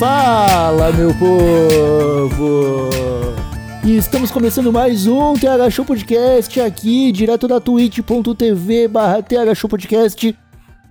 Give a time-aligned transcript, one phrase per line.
[0.00, 2.88] Fala, meu povo!
[3.84, 9.68] E estamos começando mais um TH Show Podcast aqui, direto da twitch.tv barra TH Show
[9.68, 10.34] Podcast,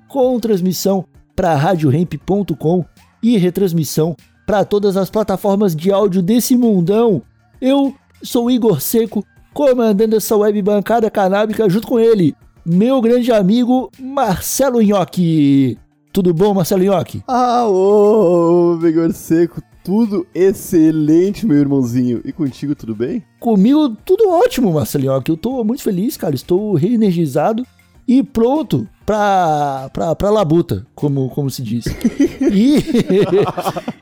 [0.08, 1.06] com transmissão
[1.36, 2.86] para radioremp.com
[3.24, 7.24] e retransmissão para todas as plataformas de áudio desse mundão.
[7.60, 13.90] Eu sou Igor Seco, comandando essa web bancada canábica junto com ele, meu grande amigo
[14.00, 15.80] Marcelo Nhoque.
[16.20, 17.24] Tudo bom, Marcelo Nhoque?
[17.26, 22.20] Ah, ô, Vigor Seco, tudo excelente, meu irmãozinho.
[22.26, 23.24] E contigo, tudo bem?
[23.40, 25.32] Comigo tudo ótimo, Marcelo Nhoque.
[25.32, 26.36] Eu tô muito feliz, cara.
[26.36, 27.66] Estou reenergizado
[28.06, 31.86] e pronto pra, pra, pra labuta, como, como se diz.
[32.52, 32.84] e,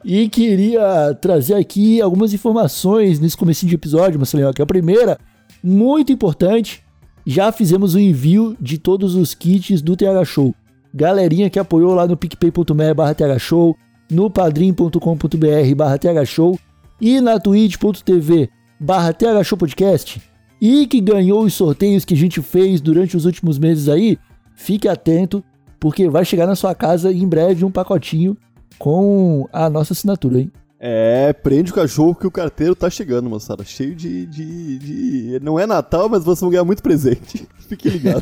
[0.24, 4.64] e queria trazer aqui algumas informações nesse começo de episódio, Marcelo Nhoque.
[4.64, 5.20] A primeira,
[5.64, 6.84] muito importante,
[7.24, 10.56] já fizemos o envio de todos os kits do TH Show.
[10.98, 13.78] Galerinha que apoiou lá no picpay.me barra thshow,
[14.10, 16.58] no padrim.com.br barra thshow
[17.00, 20.20] e na twitch.tv barra thshowpodcast
[20.60, 24.18] e que ganhou os sorteios que a gente fez durante os últimos meses aí,
[24.56, 25.44] fique atento,
[25.80, 28.36] porque vai chegar na sua casa em breve um pacotinho
[28.80, 30.52] com a nossa assinatura, hein?
[30.80, 33.64] É, prende o cachorro que o carteiro tá chegando, moçada.
[33.64, 35.40] Cheio de, de, de...
[35.42, 37.48] Não é Natal, mas vocês vão ganhar muito presente.
[37.68, 38.22] Fique ligado.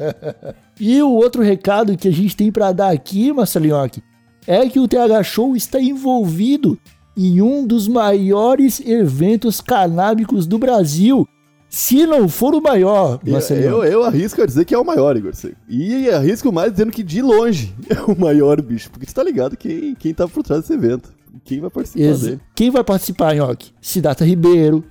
[0.80, 4.02] e o outro recado que a gente tem para dar aqui, Marcelinhoque,
[4.46, 6.78] é que o TH Show está envolvido
[7.16, 11.26] em um dos maiores eventos canábicos do Brasil.
[11.68, 13.66] Se não for o maior, Marcelinho.
[13.66, 15.32] Eu, eu, eu arrisco a dizer que é o maior, Igor.
[15.68, 18.90] E arrisco mais dizendo que de longe é o maior, bicho.
[18.90, 21.14] Porque você tá ligado quem, quem tá por trás desse evento.
[21.44, 22.40] Quem vai participar Ex dele.
[22.54, 23.72] Quem vai participar, Nhoque?
[23.80, 24.84] Cidata Ribeiro,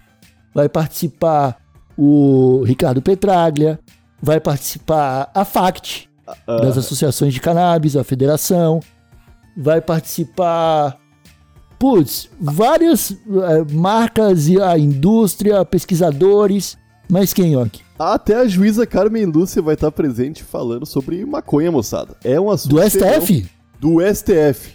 [0.53, 1.57] vai participar
[1.97, 3.79] o Ricardo Petraglia,
[4.21, 6.09] vai participar a FACT,
[6.47, 8.79] uh, das associações de cannabis, a federação,
[9.55, 10.97] vai participar,
[11.79, 13.17] putz, várias uh,
[13.71, 16.77] marcas e a indústria, pesquisadores,
[17.09, 17.83] mas quem, Yoki?
[17.97, 22.17] Até a juíza Carmen Lúcia vai estar presente falando sobre maconha, moçada.
[22.23, 22.75] É um assunto...
[22.75, 23.49] Do STF?
[23.79, 24.74] Do STF.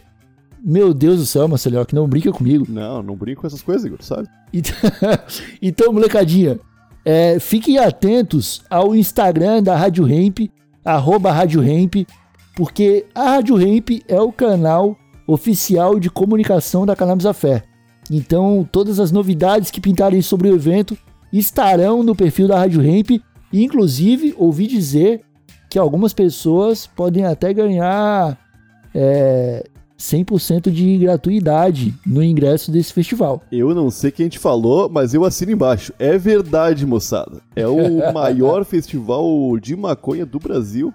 [0.62, 2.66] Meu Deus do céu, Marcelo, que não brinca comigo.
[2.69, 4.28] Não, não brinco com essas coisas, Igor, sabe?
[4.53, 4.75] Então,
[5.60, 6.59] então molecadinha,
[7.04, 10.50] é, fiquem atentos ao Instagram da Rádio Hemp,
[10.84, 12.06] arroba Rádio Hemp,
[12.54, 17.65] porque a Rádio Hemp é o canal oficial de comunicação da Cannabis Affair.
[18.10, 20.98] Então, todas as novidades que pintarem sobre o evento
[21.32, 23.22] estarão no perfil da Rádio Hemp.
[23.53, 25.22] E, inclusive, ouvi dizer
[25.69, 28.37] que algumas pessoas podem até ganhar
[28.92, 29.65] é,
[30.00, 33.43] 100% de gratuidade no ingresso desse festival.
[33.53, 35.93] Eu não sei quem te falou, mas eu assino embaixo.
[35.99, 37.43] É verdade, moçada.
[37.55, 40.93] É o maior festival de maconha do Brasil,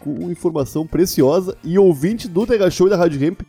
[0.00, 3.40] com informação preciosa e ouvinte do Tega Show e da Rádio Ramp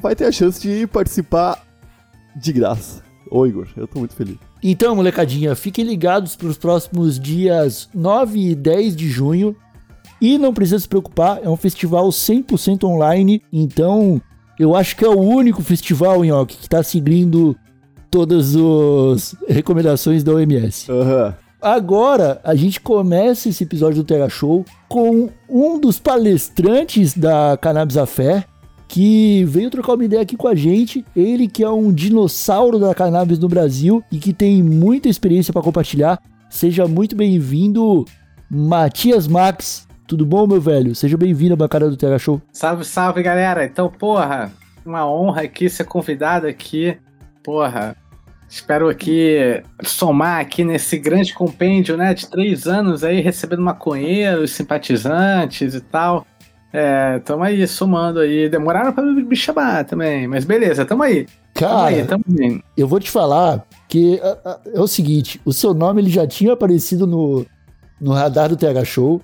[0.00, 1.64] vai ter a chance de participar
[2.36, 3.02] de graça.
[3.30, 4.36] Ô Igor, eu tô muito feliz.
[4.62, 9.56] Então, molecadinha, fiquem ligados para os próximos dias 9 e 10 de junho
[10.20, 14.20] e não precisa se preocupar, é um festival 100% online, então
[14.58, 17.56] eu acho que é o único festival, Nhoque, que está seguindo
[18.10, 20.90] todas as recomendações da OMS.
[20.90, 21.32] Uhum.
[21.60, 27.96] Agora, a gente começa esse episódio do Terra Show com um dos palestrantes da Cannabis
[27.96, 28.46] Affair,
[28.86, 31.04] que veio trocar uma ideia aqui com a gente.
[31.16, 35.62] Ele que é um dinossauro da cannabis no Brasil e que tem muita experiência para
[35.62, 36.20] compartilhar.
[36.50, 38.04] Seja muito bem-vindo,
[38.48, 39.88] Matias Max.
[40.06, 40.94] Tudo bom, meu velho?
[40.94, 42.42] Seja bem-vindo à bancada do TH Show.
[42.52, 43.64] Salve, salve, galera.
[43.64, 44.52] Então, porra,
[44.84, 46.98] uma honra aqui ser convidado aqui.
[47.42, 47.96] Porra,
[48.46, 55.74] espero aqui somar aqui nesse grande compêndio, né, de três anos aí, recebendo maconheiros, simpatizantes
[55.74, 56.26] e tal.
[56.70, 58.46] É, tamo aí, somando aí.
[58.50, 61.26] Demoraram pra me chamar também, mas beleza, tamo aí.
[61.54, 62.62] Cara, tamo aí, tamo aí.
[62.76, 66.52] eu vou te falar que é, é o seguinte, o seu nome ele já tinha
[66.52, 67.46] aparecido no,
[67.98, 69.22] no radar do TH Show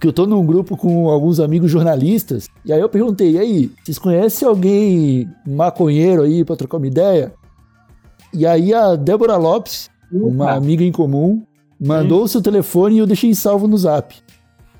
[0.00, 3.70] que eu tô num grupo com alguns amigos jornalistas, e aí eu perguntei, e aí,
[3.84, 7.34] vocês conhecem alguém maconheiro aí pra trocar uma ideia?
[8.32, 11.42] E aí a Débora Lopes, uma amiga em comum,
[11.78, 14.14] mandou o seu telefone e eu deixei salvo no zap.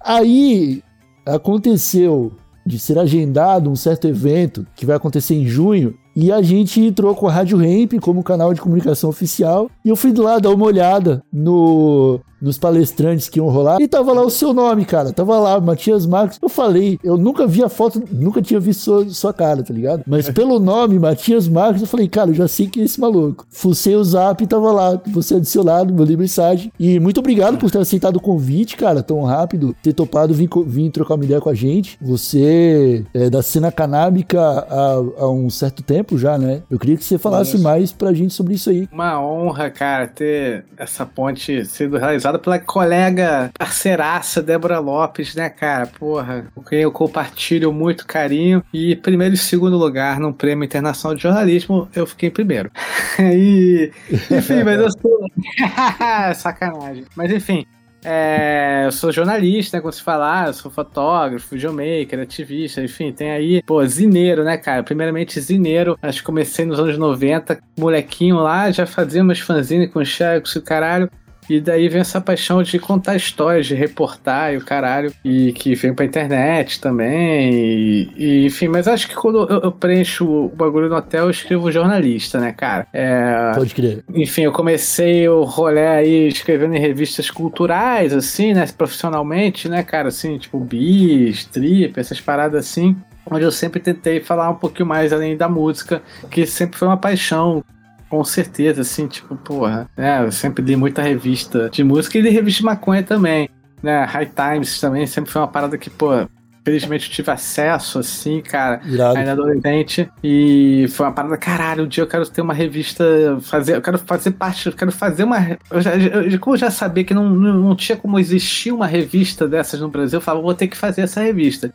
[0.02, 0.82] Aí
[1.26, 2.32] aconteceu
[2.64, 7.14] de ser agendado um certo evento que vai acontecer em junho e a gente entrou
[7.14, 9.70] com a Rádio Ramp como canal de comunicação oficial.
[9.84, 13.80] E eu fui lá dar uma olhada no, nos palestrantes que iam rolar.
[13.80, 15.12] E tava lá o seu nome, cara.
[15.12, 16.38] Tava lá, Matias Marcos.
[16.40, 20.02] Eu falei, eu nunca vi a foto, nunca tinha visto sua, sua cara, tá ligado?
[20.06, 23.46] Mas pelo nome, Matias Marcos, eu falei, cara, eu já sei que é esse maluco.
[23.50, 25.00] Fucei o zap e tava lá.
[25.08, 26.72] Você adicionado, mandei mensagem.
[26.78, 29.74] E muito obrigado por ter aceitado o convite, cara, tão rápido.
[29.82, 31.98] Ter topado vir, vir trocar uma ideia com a gente.
[32.00, 36.62] Você é da cena canábica há, há um certo tempo já, né?
[36.70, 38.88] Eu queria que você falasse mais pra gente sobre isso aí.
[38.92, 45.86] Uma honra, cara, ter essa ponte sido realizada pela colega parceiraça Débora Lopes, né, cara?
[45.86, 48.62] Porra, com quem eu compartilho muito carinho.
[48.72, 52.70] E primeiro e segundo lugar no Prêmio Internacional de Jornalismo, eu fiquei em primeiro.
[53.18, 53.92] e,
[54.30, 55.26] enfim, mas eu sou.
[56.34, 57.04] Sacanagem.
[57.16, 57.66] Mas enfim.
[58.04, 59.80] É, eu sou jornalista, né?
[59.80, 64.82] Como se falar, eu sou fotógrafo, videomaker, ativista, enfim, tem aí, pô, zineiro, né, cara?
[64.82, 70.04] Primeiramente, zineiro, acho que comecei nos anos 90, molequinho lá, já fazia umas fanzines com
[70.04, 71.10] xerox e o caralho.
[71.50, 75.12] E daí vem essa paixão de contar histórias, de reportar e o caralho.
[75.24, 77.52] E que vem pra internet também.
[77.52, 81.30] E, e, enfim, mas acho que quando eu, eu preencho o bagulho no hotel, eu
[81.30, 82.86] escrevo jornalista, né, cara?
[82.92, 84.04] É, Pode crer.
[84.14, 88.64] enfim, eu comecei o rolê aí escrevendo em revistas culturais, assim, né?
[88.78, 90.06] Profissionalmente, né, cara?
[90.06, 92.96] Assim, tipo bis, trip, essas paradas assim.
[93.28, 96.00] Onde eu sempre tentei falar um pouquinho mais além da música,
[96.30, 97.64] que sempre foi uma paixão.
[98.10, 100.24] Com certeza, assim, tipo, porra, né?
[100.24, 103.48] Eu sempre li muita revista de música e li revista de maconha também,
[103.82, 104.04] né?
[104.04, 106.26] High Times também sempre foi uma parada que, pô,
[106.64, 109.18] felizmente eu tive acesso, assim, cara Irado.
[109.18, 110.10] ainda adolescente.
[110.22, 113.04] E foi uma parada, caralho, um dia eu quero ter uma revista,
[113.42, 115.58] fazer, eu quero fazer parte, eu quero fazer uma.
[115.70, 118.86] Eu já, eu, como eu já sabia que não, não, não tinha como existir uma
[118.86, 121.72] revista dessas no Brasil, eu falava, vou ter que fazer essa revista.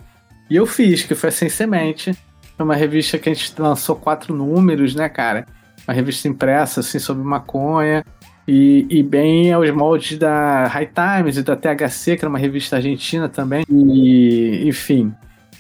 [0.50, 2.16] E eu fiz, que foi Sem Semente.
[2.56, 5.46] Foi uma revista que a gente lançou quatro números, né, cara?
[5.88, 8.04] Uma revista impressa, assim, sobre maconha.
[8.48, 12.76] E, e bem aos moldes da High Times e da THC, que era uma revista
[12.76, 13.66] argentina também.
[13.70, 15.14] E, enfim,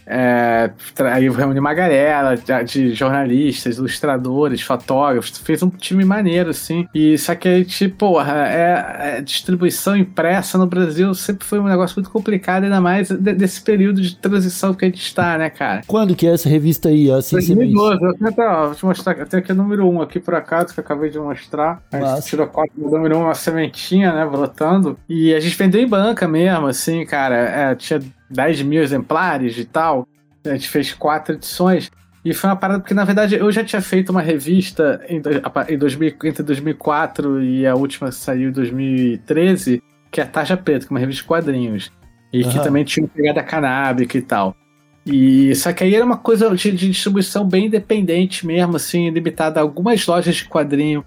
[0.07, 0.71] é,
[1.11, 6.87] aí eu reuni uma galera de, jornalistas, ilustradores, fotógrafos, fez um time maneiro, assim.
[6.93, 11.65] E só que a gente, porra, é, é, distribuição impressa no Brasil sempre foi um
[11.65, 15.49] negócio muito complicado, ainda mais de- desse período de transição que a gente está, né,
[15.49, 15.81] cara?
[15.87, 17.11] Quando que é essa revista aí?
[17.11, 20.01] Assim, 2012, eu tenho até, ó, vou te mostrar, eu tenho aqui o número 1
[20.01, 21.81] aqui por acaso, que eu acabei de mostrar.
[21.91, 22.29] A gente Massa.
[22.29, 24.97] tirou cópia do número 1, uma sementinha, né, brotando.
[25.09, 27.35] E a gente vendeu em banca mesmo, assim, cara.
[27.35, 27.99] É, tinha
[28.29, 30.07] 10 mil exemplares e tal.
[30.45, 31.91] A gente fez quatro edições.
[32.23, 35.21] E foi uma parada, porque na verdade eu já tinha feito uma revista em,
[35.69, 40.57] em 2000 entre 2004 e a última que saiu em 2013, que é a Tarja
[40.57, 41.91] Preta, que é uma revista de quadrinhos.
[42.33, 42.63] E que Aham.
[42.63, 44.57] também tinha pegada canábica e tal.
[45.05, 49.59] E só que aí era uma coisa de, de distribuição bem independente mesmo, assim, limitada
[49.59, 51.05] a algumas lojas de quadrinho,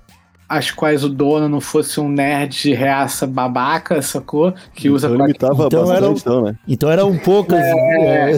[0.48, 4.54] as quais o dono não fosse um nerd de reaça babaca, sacou?
[4.74, 6.54] Que usa Então limitava Então bastante, era o- então, né?
[6.66, 7.58] Então eram poucas.
[7.60, 8.30] é,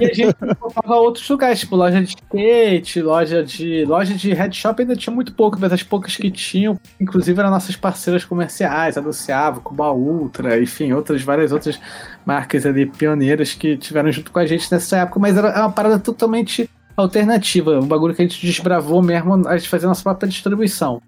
[0.00, 3.84] E a gente comprava outros lugares, tipo loja de skate, loja de.
[3.84, 7.50] Loja de head shop ainda tinha muito pouco, mas as poucas que tinham, inclusive eram
[7.50, 11.80] nossas parceiras comerciais, anunciava, Cuba Ultra, enfim, outras, várias outras
[12.24, 15.98] marcas ali pioneiras que tiveram junto com a gente nessa época, mas era uma parada
[15.98, 21.02] totalmente alternativa, um bagulho que a gente desbravou mesmo, a gente fazia nossa própria distribuição.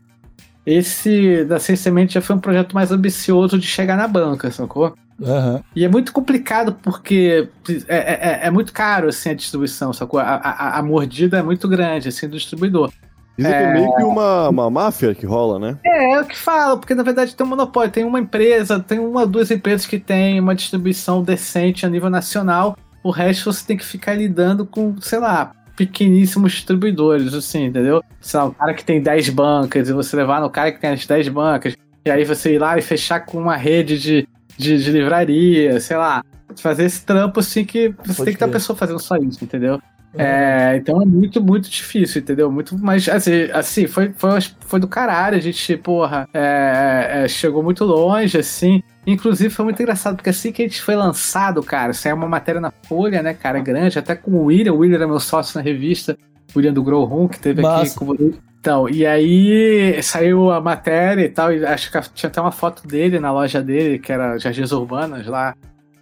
[0.67, 4.95] Esse da Sem Semente já foi um projeto mais ambicioso de chegar na banca, sacou?
[5.23, 5.63] aham.
[5.75, 7.49] E é muito complicado porque
[7.89, 10.21] é, é, é muito caro assim, a distribuição, sacou?
[10.21, 12.91] A, a, a mordida é muito grande assim, do distribuidor.
[13.37, 15.79] Dizem que é meio que uma, uma máfia que rola, né?
[15.85, 17.93] É, é o que falo, porque na verdade tem um monopólio.
[17.93, 22.09] Tem uma empresa, tem uma ou duas empresas que tem uma distribuição decente a nível
[22.09, 22.77] nacional.
[23.03, 28.03] O resto você tem que ficar lidando com, sei lá, pequeníssimos distribuidores, assim, entendeu?
[28.21, 30.91] Sei lá, um cara que tem 10 bancas e você levar no cara que tem
[30.91, 31.77] as 10 bancas.
[32.05, 35.97] E aí você ir lá e fechar com uma rede de, de, de livraria, sei
[35.97, 36.25] lá.
[36.57, 39.45] Fazer esse trampo assim que você Pode tem que ter a pessoa fazendo só isso,
[39.45, 39.81] entendeu?
[40.15, 42.51] É, então é muito, muito difícil, entendeu?
[42.51, 45.37] Muito, mas assim, assim foi, foi, foi do caralho.
[45.37, 48.83] A gente, porra, é, é, chegou muito longe, assim.
[49.07, 52.61] Inclusive foi muito engraçado, porque assim que a gente foi lançado, cara, saiu uma matéria
[52.61, 54.73] na Folha, né, cara, grande, até com o William.
[54.73, 56.17] O William era meu sócio na revista,
[56.55, 57.99] o William do Grow que teve aqui Massa.
[57.99, 58.15] com.
[58.59, 62.85] Então, e aí saiu a matéria e tal, e acho que tinha até uma foto
[62.87, 65.55] dele na loja dele, que era Jardins Urbanas lá,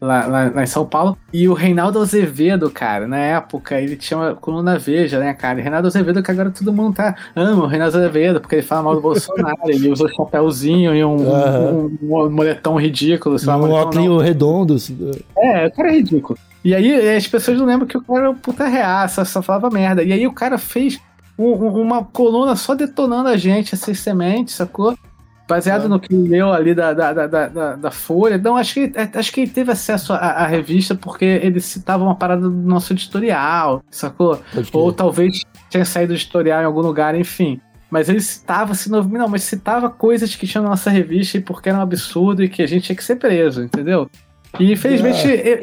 [0.04, 1.16] lá, lá, lá em São Paulo.
[1.32, 5.58] E o Reinaldo Azevedo, cara, na época, ele tinha uma coluna Veja, né, cara?
[5.58, 7.14] E Reinaldo Azevedo, que agora todo mundo tá.
[7.34, 11.04] Ama o Reinaldo Azevedo, porque ele fala mal do Bolsonaro, ele usa um chapéuzinho e
[11.04, 11.70] um, Aham.
[11.72, 14.74] um, um moletom ridículo, sei lá, Um óculos redondo.
[14.74, 16.38] assim, É, o cara é ridículo.
[16.64, 19.68] E aí as pessoas não lembram que o cara era um puta reaça, só falava
[19.70, 20.02] merda.
[20.02, 20.98] E aí o cara fez
[21.38, 24.94] um- um- uma coluna só detonando a gente, essas sementes, sacou?
[25.46, 28.38] Baseado no que leu ali da, da, da, da, da- Folha.
[28.38, 32.14] Não, acho que, é, acho que ele teve acesso à, revista porque ele citava uma
[32.14, 34.40] parada do nosso editorial, sacou?
[34.72, 37.60] Ou talvez tenha saído do editorial em algum lugar, enfim.
[37.90, 41.68] Mas ele citava, assim, não, mas citava coisas que tinham na nossa revista e porque
[41.68, 44.10] era um absurdo e que a gente tinha que ser preso, entendeu?
[44.58, 45.58] E infelizmente eu,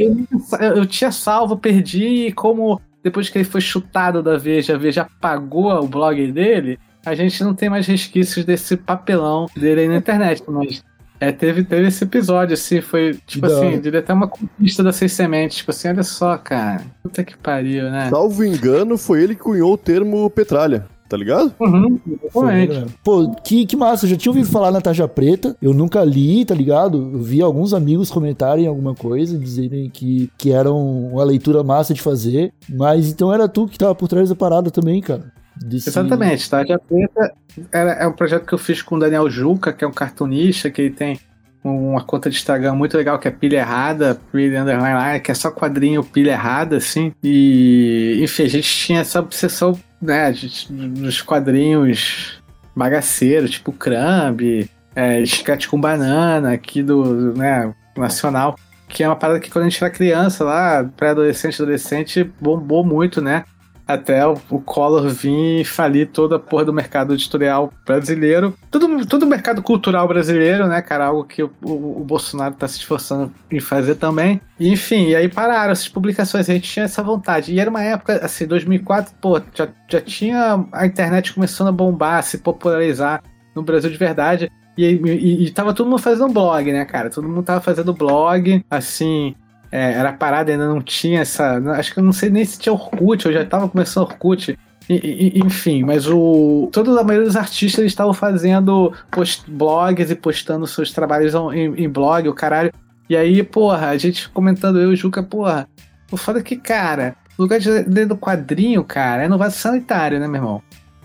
[0.59, 4.77] eu- eu tinha salvo, perdi, e como depois que ele foi chutado da Veja, a
[4.77, 9.88] Veja apagou o blog dele, a gente não tem mais resquícios desse papelão dele aí
[9.88, 10.84] na internet, mas.
[11.20, 14.96] É, teve, teve esse episódio, assim, foi, tipo da assim, diria até uma conquista das
[14.96, 15.58] seis sementes.
[15.58, 16.81] Tipo assim, olha só, cara.
[17.03, 18.10] Puta que pariu, né?
[18.10, 21.53] Salvo engano, foi ele que cunhou o termo petralha, tá ligado?
[21.60, 22.74] Uhum, exatamente.
[22.74, 22.86] né?
[23.03, 26.43] Pô, que, que massa, eu já tinha ouvido falar na Tarja Preta, eu nunca li,
[26.43, 27.12] tá ligado?
[27.13, 31.93] Eu vi alguns amigos comentarem alguma coisa, dizerem que, que era um- uma leitura massa
[31.93, 35.31] de fazer, mas então era tu que tava por trás da parada também, cara.
[35.63, 37.34] Desse- Exatamente, Tarja Preta
[37.72, 40.70] era, é um projeto que eu fiz com o Daniel Juca, que é um cartunista,
[40.70, 41.20] que ele tem
[41.63, 45.34] uma conta de Instagram muito legal, que é Pilha Errada, Pilha Underline Line, que é
[45.36, 47.13] só quadrinho Pilha Errada, assim.
[47.24, 50.34] E, enfim, a gente tinha essa obsessão, né,
[50.72, 52.41] dos quadrinhos
[52.75, 58.56] bagaceiros, tipo Crumb, é, Sketch com Banana, aqui do, né, Nacional.
[58.88, 63.22] Que é uma parada que quando a gente era criança lá, pré-adolescente, adolescente, bombou muito,
[63.22, 63.46] né?
[63.93, 68.53] Até o, o Collor vir e falir toda a porra do mercado editorial brasileiro.
[68.69, 71.05] Todo, todo o mercado cultural brasileiro, né, cara?
[71.07, 74.39] Algo que o, o- o Bolsonaro tá se esforçando em fazer também.
[74.60, 76.50] E, enfim, e aí pararam essas publicações.
[76.50, 77.53] A gente tinha essa vontade.
[77.53, 82.19] E era uma época, assim, 2004, pô, já, já tinha a internet começando a bombar,
[82.19, 83.21] a se popularizar
[83.55, 84.51] no Brasil de verdade.
[84.77, 87.10] E, e, e tava todo mundo fazendo blog, né, cara?
[87.10, 89.36] Todo mundo tava fazendo blog, assim,
[89.71, 91.57] é, era parada, ainda não tinha essa.
[91.77, 94.57] Acho que eu não sei nem se tinha Orkut, eu já tava começando Orkut.
[94.89, 94.93] E-
[95.35, 96.69] e- enfim, mas o.
[96.73, 101.89] Toda a maioria dos artistas estavam fazendo post, blogs e postando seus trabalhos em, em
[101.89, 102.73] blog, o caralho.
[103.09, 105.67] E aí, porra, a gente comentando, eu e o Juca, porra,
[106.11, 110.19] o foda é que, cara, lugar de ler do quadrinho, cara, é no vaso sanitário,
[110.19, 110.61] né, meu irmão?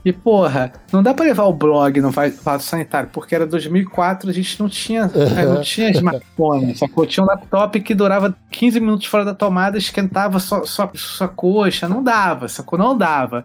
[0.07, 4.31] E, porra, não dá pra levar o blog no va- vaso sanitário, porque era 2004,
[4.31, 7.05] a gente não tinha, é, não tinha smartphone, sacou?
[7.05, 11.89] Tinha um laptop que durava 15 minutos fora da tomada, esquentava sua, sua, sua coxa,
[11.89, 12.79] não dava, sacou?
[12.79, 13.45] Não dava.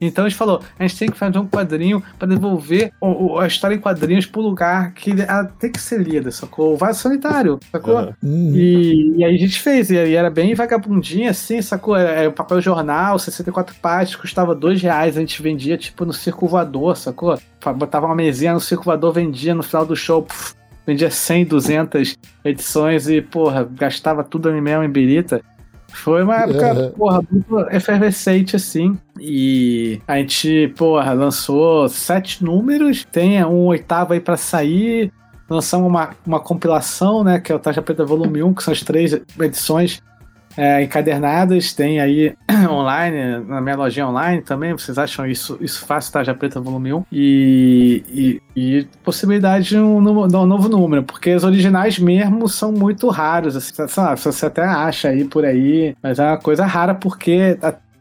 [0.00, 3.38] Então a gente falou, a gente tem que fazer um quadrinho pra devolver o- o-
[3.38, 6.74] a história em quadrinhos pro lugar que ela tem que ser lida, sacou?
[6.74, 7.98] O vaso sanitário, sacou?
[7.98, 8.14] Aham.
[8.22, 11.96] Hum, E, e aí a gente fez, e aí era bem vagabundinha assim, sacou?
[11.96, 16.12] É, é, o papel jornal, 64 páginas, custava dois reais, a gente vendia tipo no
[16.12, 17.36] circo voador, sacou?
[17.76, 20.54] Botava uma mesinha no circo voador, vendia no final do show, puf,
[20.86, 25.42] vendia 100, 200 edições e, porra, gastava tudo ali mesmo em birita.
[25.92, 26.90] Foi uma época, Uhum.
[26.92, 28.96] porra, muito efervescente, assim.
[29.18, 35.10] E a gente, porra, lançou sete números, tem um oitavo aí pra sair.
[35.48, 37.40] Lançamos uma, uma compilação, né?
[37.40, 40.02] Que é o Taxa Preta Volume 1, que são as três edições
[40.58, 41.72] é, encadernadas.
[41.72, 42.34] Tem aí
[42.68, 44.72] online, na minha lojinha online também.
[44.72, 47.04] Vocês acham isso, isso fácil, Taxa Preta Volume 1?
[47.12, 52.72] E, e, e possibilidade de um, de um novo número, porque os originais mesmo são
[52.72, 53.54] muito raros.
[53.54, 57.56] Assim, lá, você até acha aí por aí, mas é uma coisa rara porque.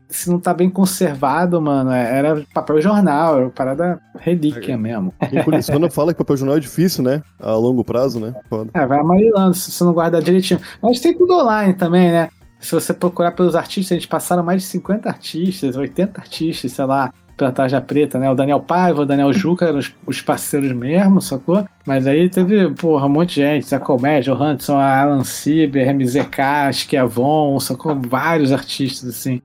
[0.10, 5.14] se não tá bem conservado, mano, é- era papel jornal, era parada relíquia mesmo.
[5.30, 7.22] Quem coleciona fala que papel jornal é difícil, né?
[7.40, 8.34] A longo prazo, né?
[8.50, 8.72] Foda.
[8.74, 10.62] É, vai amarelando se você não guardar direitinho.
[10.82, 12.30] Mas tem tudo online também, né?
[12.60, 16.86] Se você procurar pelos artistas, a gente passaram mais de 50 artistas, 80 artistas, sei
[16.86, 18.30] lá, pela Tarja Preta, né?
[18.32, 21.64] O Daniel Paiva, o Daniel Juca eram os, os parceiros mesmo, sacou?
[21.86, 25.88] Mas aí teve, porra, um monte de gente, Zé Comédia, o Hanson, a Alan Sieber,
[25.94, 27.96] MZK, Schiavon, sacou?
[27.96, 29.40] Vários artistas, assim.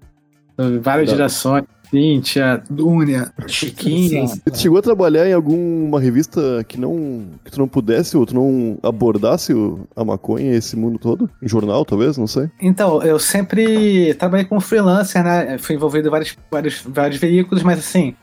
[0.81, 1.65] Várias Da- gerações.
[1.93, 4.25] Cíntia, Dúnia, Chiquinha.
[4.51, 8.35] Tu chegou a trabalhar em alguma revista que não que tu não pudesse ou tu
[8.35, 9.53] não abordasse
[9.95, 11.29] a maconha e esse mundo todo?
[11.43, 12.17] Em jornal, talvez?
[12.17, 12.49] Não sei.
[12.61, 15.59] Então, eu sempre trabalhei como freelancer, né?
[15.59, 18.15] Fui envolvido em vários, vários, vários veículos, mas assim,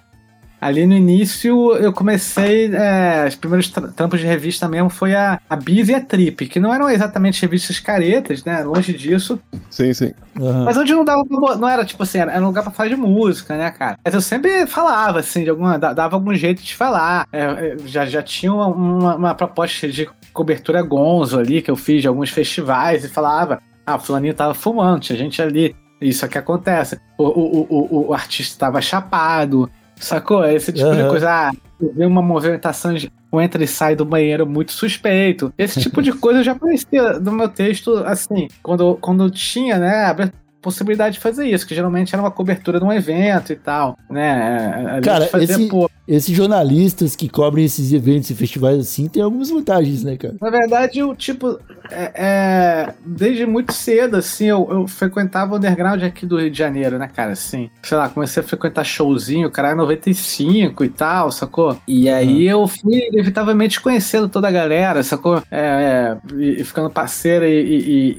[0.61, 2.69] Ali no início eu comecei.
[2.73, 6.47] É, os primeiros tra- trampos de revista mesmo foi a, a Bis e a Trip,
[6.47, 8.61] que não eram exatamente revistas caretas, né?
[8.63, 9.39] Longe disso.
[9.69, 10.11] Sim, sim.
[10.39, 10.65] Aham.
[10.65, 11.23] Mas onde não dava.
[11.57, 13.97] Não era tipo assim, era, um lugar pra falar de música, né, cara?
[14.03, 15.77] Mas eu sempre falava, assim, de alguma.
[15.79, 17.25] da- Dava algum jeito de falar.
[17.31, 21.75] É, é, já, já tinha uma, uma, uma proposta de cobertura gonzo ali, que eu
[21.75, 23.61] fiz de alguns festivais e falava.
[23.85, 25.75] Ah, o fulaninho tava fumando, tinha gente ali.
[26.01, 26.97] Isso aqui acontece.
[27.17, 29.69] O, o, o, o, o artista tava chapado.
[29.99, 30.45] Sacou?
[30.45, 31.09] Esse tipo de Aham.
[31.09, 31.29] coisa.
[31.29, 35.53] Ah, vi uma movimentação de um entra e sai do banheiro muito suspeito.
[35.57, 40.29] Esse tipo de coisa já conhecia do meu texto, assim, quando, quando tinha, né, a
[40.61, 44.85] possibilidade de fazer isso, que geralmente era uma cobertura de um evento e tal, né?
[44.87, 49.07] A gente Cara, fazia, esse- pô, Esses jornalistas que cobrem esses eventos e festivais assim
[49.07, 50.35] tem algumas vantagens, né, cara?
[50.41, 51.59] Na verdade, eu, tipo,
[51.91, 56.57] é, é, desde muito cedo, assim, eu, eu frequentava o underground aqui do Rio de
[56.57, 57.69] Janeiro, né, cara, assim.
[57.83, 61.77] Sei lá, comecei a frequentar showzinho, cara, em 95 e tal, sacou?
[61.87, 65.43] E aí eu fui, inevitavelmente, conhecendo toda a galera, sacou?
[65.51, 67.49] É, é, e, e ficando parceiro e,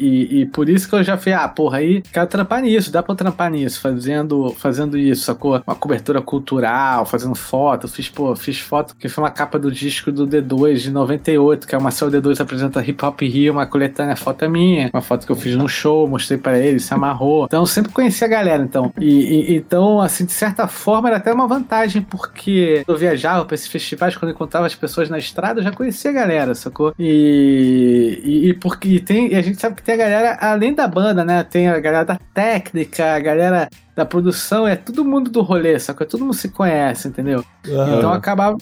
[0.00, 3.02] e, e- por isso que eu já falei, ah, porra, aí quero trampar nisso, dá
[3.02, 5.62] pra trampar nisso, fazendo, fazendo isso, sacou?
[5.66, 10.10] Uma cobertura cultural, fazendo foto, fiz, pô, fiz foto que foi uma capa do disco
[10.12, 14.14] do D2 de 98, que é uma Marcel D2 apresenta Hip Hop Rio, uma coletânea
[14.14, 17.44] foto é minha, uma foto que eu fiz num show, mostrei pra ele, se amarrou.
[17.46, 18.92] Então eu sempre conheci a galera, então.
[18.98, 19.06] E,
[19.52, 23.66] e- então, assim, de certa forma era até uma vantagem, porque eu viajava pra esses
[23.66, 26.94] festivais, quando eu encontrava as pessoas na estrada, eu já conhecia a galera, sacou?
[26.98, 30.86] E, e, e porque tem, e a gente sabe que tem a galera além da
[30.86, 31.42] banda, né?
[31.44, 33.68] Tem a galera da técnica, a galera
[34.00, 36.06] da produção, é todo mundo do rolê, sacou?
[36.06, 37.44] Todo mundo se conhece, entendeu?
[37.68, 37.98] Aham.
[37.98, 38.56] Então acaba,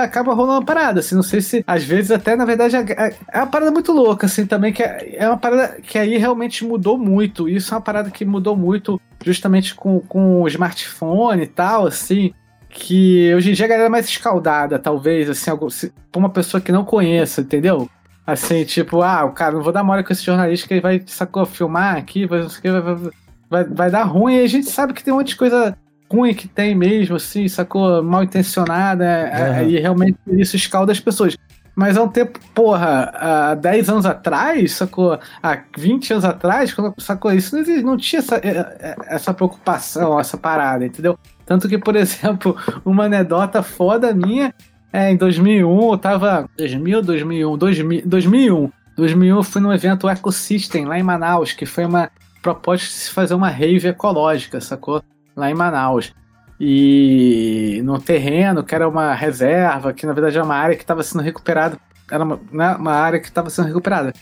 [0.00, 3.38] acaba rolando uma parada, assim, não sei se, às vezes até, na verdade, é é
[3.38, 6.96] uma parada muito louca, assim, também, que é, é uma parada que aí realmente mudou
[6.96, 11.86] muito, isso é uma parada que mudou muito justamente com, com o smartphone e tal,
[11.86, 12.32] assim,
[12.68, 16.30] que hoje em dia a galera é mais escaldada, talvez, assim, algo, se, pra uma
[16.30, 17.90] pessoa que não conheça, entendeu?
[18.24, 21.02] Assim, tipo, ah, o cara, não vou dar mole com esse jornalista que ele vai,
[21.06, 23.12] sacou, filmar aqui, vai, não sei o que, vai, vai,
[23.50, 25.76] vai, vai dar ruim, e a gente sabe que tem um monte de coisa
[26.10, 28.02] ruim que tem mesmo, assim, sacou?
[28.02, 29.62] Mal intencionada, é, Aham.
[29.64, 31.36] e realmente isso escalda as pessoas.
[31.74, 35.18] Mas há um tempo, porra, há 10 anos atrás, sacou?
[35.42, 37.30] Há 20 anos atrás, quando, sacou?
[37.32, 38.48] Isso não, existe- não tinha essa, é,
[38.80, 41.18] é, essa preocupação, essa parada, entendeu?
[41.44, 44.54] Tanto que, por exemplo, uma anedota foda minha,
[44.90, 46.48] é, em 2001, eu tava.
[46.56, 48.70] 2000, 2001, 2000, 2001.
[48.96, 52.10] 2001 eu fui num evento Ecosystem lá em Manaus, que foi uma
[52.46, 55.02] proposta de se fazer uma rave ecológica, sacou?
[55.34, 56.14] Lá em Manaus.
[56.60, 61.02] E no terreno, que era uma reserva, que na verdade era uma área que estava
[61.02, 61.76] sendo recuperada.
[62.08, 64.12] Era uma, né, uma área que estava sendo recuperada.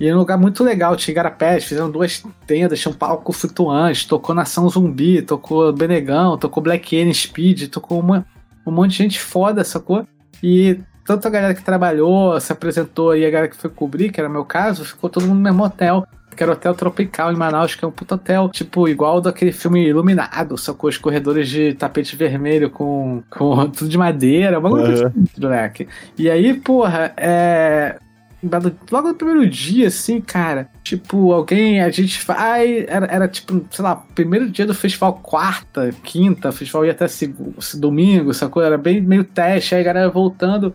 [0.00, 4.08] E era um lugar muito legal, tinha igarapés, fizeram duas tendas, tinha um palco flutuante,
[4.08, 8.24] tocou Nação Zumbi, tocou Benegão, tocou Black N Speed, tocou uma,
[8.66, 10.06] um monte de gente foda, sacou?
[10.42, 14.20] E tanto a galera que trabalhou, se apresentou e a galera que foi cobrir, que
[14.20, 16.06] era meu caso, ficou todo mundo no mesmo hotel.
[16.38, 19.50] Que era o Hotel Tropical em Manaus, que é um puto hotel, tipo, igual daquele
[19.50, 20.88] filme Iluminado, sacou?
[20.88, 25.12] Os corredores de tapete vermelho com, com tudo de madeira, um bagulho Aham.
[25.16, 25.24] uhum.
[25.42, 25.88] moleque.
[26.16, 27.96] E aí, porra, é.
[28.92, 32.86] Logo no primeiro dia, assim, cara, tipo, alguém, a gente vai.
[32.88, 37.08] Era, era tipo, sei lá, primeiro dia do festival, quarta, quinta, o festival ia até
[37.08, 37.34] seg-
[37.74, 38.62] domingo, sacou?
[38.62, 40.72] Era bem meio teste, aí a galera voltando,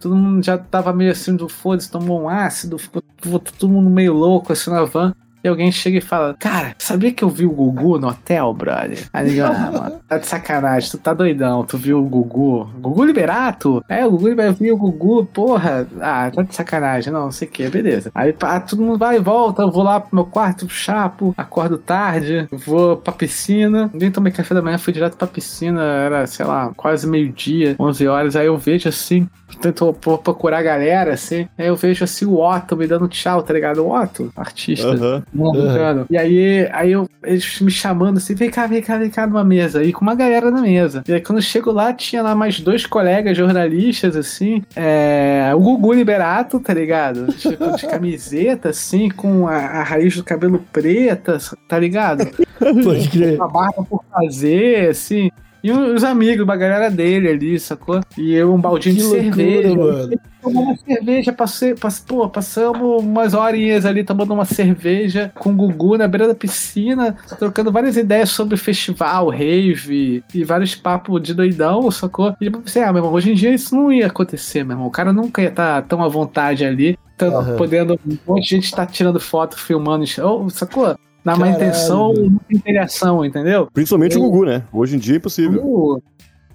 [0.00, 3.02] todo mundo já tava meio assim do foda-se, tomou um ácido, ficou
[3.38, 5.14] todo mundo meio louco assim na van.
[5.46, 8.98] E alguém chega e fala: Cara, sabia que eu vi o Gugu no hotel, brother?
[9.12, 12.68] Aí ele, ah, mano, tá de sacanagem, tu tá doidão, tu viu o Gugu?
[12.80, 13.82] Gugu Liberato?
[13.88, 17.30] É, o Gugu Liberato, eu vi o Gugu, porra, ah, tá de sacanagem, não, não
[17.30, 18.10] sei o que, beleza.
[18.14, 21.78] Aí pá, todo mundo vai e volta, eu vou lá pro meu quarto, chapo, acordo
[21.78, 26.44] tarde, vou pra piscina, nem tomei café da manhã, fui direto pra piscina, era, sei
[26.44, 29.28] lá, quase meio-dia, 11 horas, aí eu vejo assim,
[29.60, 33.42] tento pro- procurar a galera, assim, aí eu vejo assim o Otto me dando tchau,
[33.42, 33.84] tá ligado?
[33.84, 34.88] O Otto, artista.
[34.88, 35.22] Aham.
[35.36, 36.06] Brincando.
[36.10, 39.44] E aí, aí eu, eles me chamando assim, vem cá, vem cá, vem cá numa
[39.44, 39.82] mesa.
[39.82, 41.02] E com uma galera na mesa.
[41.06, 44.62] E aí quando eu chego lá, tinha lá mais dois colegas jornalistas, assim.
[44.74, 47.32] É, o Gugu Liberato, tá ligado?
[47.36, 52.26] Tipo, de camiseta, assim, com a, a raiz do cabelo preta, tá ligado?
[52.58, 53.36] Pode crer.
[53.36, 55.30] Uma barba por fazer, assim.
[55.62, 58.00] E os amigos, uma galera dele ali, sacou?
[58.16, 59.76] E eu, um baldinho Que de loucura, cerveja.
[59.76, 60.20] mano.
[60.42, 65.54] Tomando uma cerveja, passei, pass, pô, passamos umas horinhas ali tomando uma cerveja com o
[65.56, 71.34] Gugu na beira da piscina, trocando várias ideias sobre festival, rave e vários papos de
[71.34, 72.36] doidão, sacou?
[72.40, 74.86] E eu pensei, ah, meu irmão, hoje em dia isso não ia acontecer, meu irmão.
[74.86, 77.56] O cara nunca ia estar tão à vontade ali, tão Aham.
[77.56, 77.98] podendo.
[78.06, 80.96] Um monte de gente tá tirando foto, filmando, oh, sacou?
[81.26, 83.68] Na má intenção, muita interação, entendeu?
[83.74, 84.62] Principalmente o Eu- Gugu, né?
[84.72, 85.60] Hoje em dia é impossível.
[85.64, 86.00] O-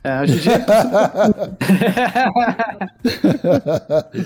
[0.03, 0.65] É, hoje em dia.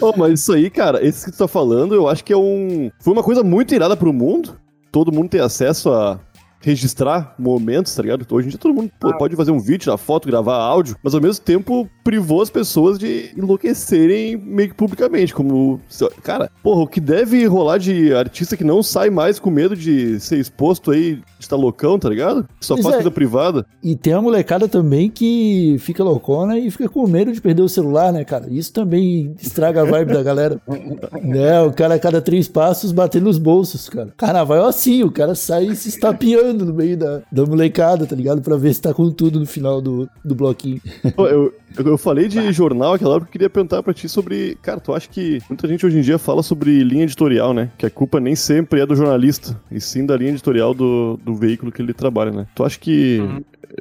[0.02, 2.90] Oh, mas isso aí, cara, esse que tu tá falando, eu acho que é um.
[3.00, 4.56] Foi uma coisa muito irada pro mundo.
[4.92, 6.20] Todo mundo ter acesso a
[6.66, 8.26] registrar momentos, tá ligado?
[8.30, 11.14] Hoje em dia todo mundo pô, pode fazer um vídeo, tirar foto, gravar áudio, mas
[11.14, 15.80] ao mesmo tempo privou as pessoas de enlouquecerem meio que publicamente, como...
[16.24, 20.20] Cara, porra, o que deve rolar de artista que não sai mais com medo de
[20.20, 22.48] ser exposto aí, de estar tá loucão, tá ligado?
[22.60, 22.98] Que só Pois faz é.
[23.00, 23.66] vida privada.
[23.84, 27.70] E tem a molecada também que fica loucona e fica com medo de perder o
[27.70, 28.48] celular, né, cara?
[28.50, 30.60] Isso também estraga a vibe da galera.
[31.22, 31.62] né?
[31.62, 34.14] O cara a cada três passos batendo nos bolsos, cara.
[34.18, 38.42] Carnaval é assim, o cara sai se estapeando no meio da, da molecada, tá ligado?
[38.42, 40.80] Pra ver se tá com tudo no final do, do bloquinho.
[41.16, 44.56] Pô, Eu, eu, falei de jornal aquela hora que eu queria perguntar pra ti sobre.
[44.62, 47.70] Cara, tu acha que muita gente hoje em dia fala sobre linha editorial, né?
[47.78, 51.36] Que a culpa nem sempre é do jornalista, e sim da linha editorial do, do
[51.36, 52.48] veículo que ele trabalha, né?
[52.56, 53.20] Tu acha que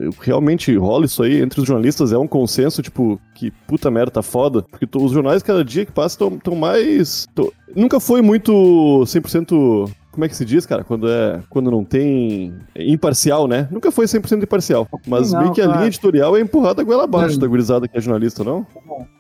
[0.01, 2.13] eh, realmente rola isso aí entre os jornalistas?
[2.13, 4.63] É um consenso, tipo, que puta merda, tá foda?
[4.63, 7.27] Porque os jornais, cada dia que passa, estão mais.
[7.35, 8.53] tão- Nunca foi muito
[9.07, 9.91] 100%.
[10.15, 10.85] Como é que se diz, cara?
[10.85, 11.43] Quando é.
[11.51, 12.55] Quando não tem.
[12.73, 13.67] é imparcial, né?
[13.69, 14.89] Nunca foi 100% imparcial.
[15.09, 15.81] Mas Não, meio que a claro.
[15.81, 18.65] linha editorial é empurrada a goela abaixo da gurizada que é jornalista, não?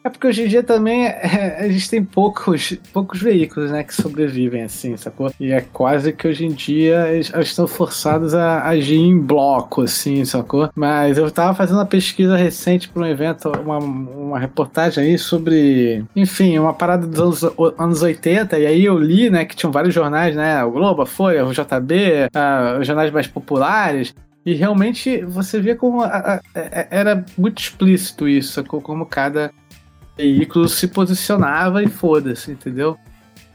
[0.06, 3.94] É porque hoje em dia também é, a gente tem poucos, poucos veículos, né, que
[3.94, 5.32] sobrevivem assim, sacou?
[5.40, 9.80] E é quase que hoje em dia eles, eles estão forçados a agir em bloco,
[9.80, 10.68] assim, sacou?
[10.74, 16.04] Mas eu tava fazendo uma pesquisa recente para um evento, uma, uma reportagem aí sobre,
[16.14, 19.94] enfim, uma parada dos anos, anos 80, e aí eu li, né, que tinham vários
[19.94, 24.14] jornais, né, o Globo, a Folha, o JB, ah, os jornais mais populares,
[24.44, 28.62] e realmente você via como a- a- a- era muito explícito isso?
[28.64, 29.50] Como cada
[30.16, 32.96] veículo se posicionava e foda-se, entendeu?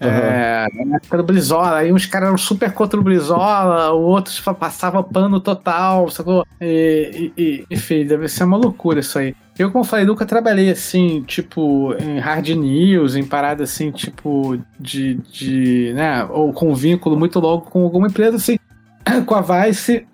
[0.01, 4.31] É, na época do Brizola, aí uns caras eram super contra o Brizola, o outro
[4.55, 6.45] passava pano total, sacou?
[6.61, 9.35] E, e- e, enfim, deve ser uma loucura isso aí.
[9.57, 15.15] Eu, como falei, nunca trabalhei assim, tipo, em hard news, em parada assim, tipo, de,
[15.15, 18.57] de né, ou com vínculo muito longo com alguma empresa, assim,
[19.25, 20.07] com a Vice,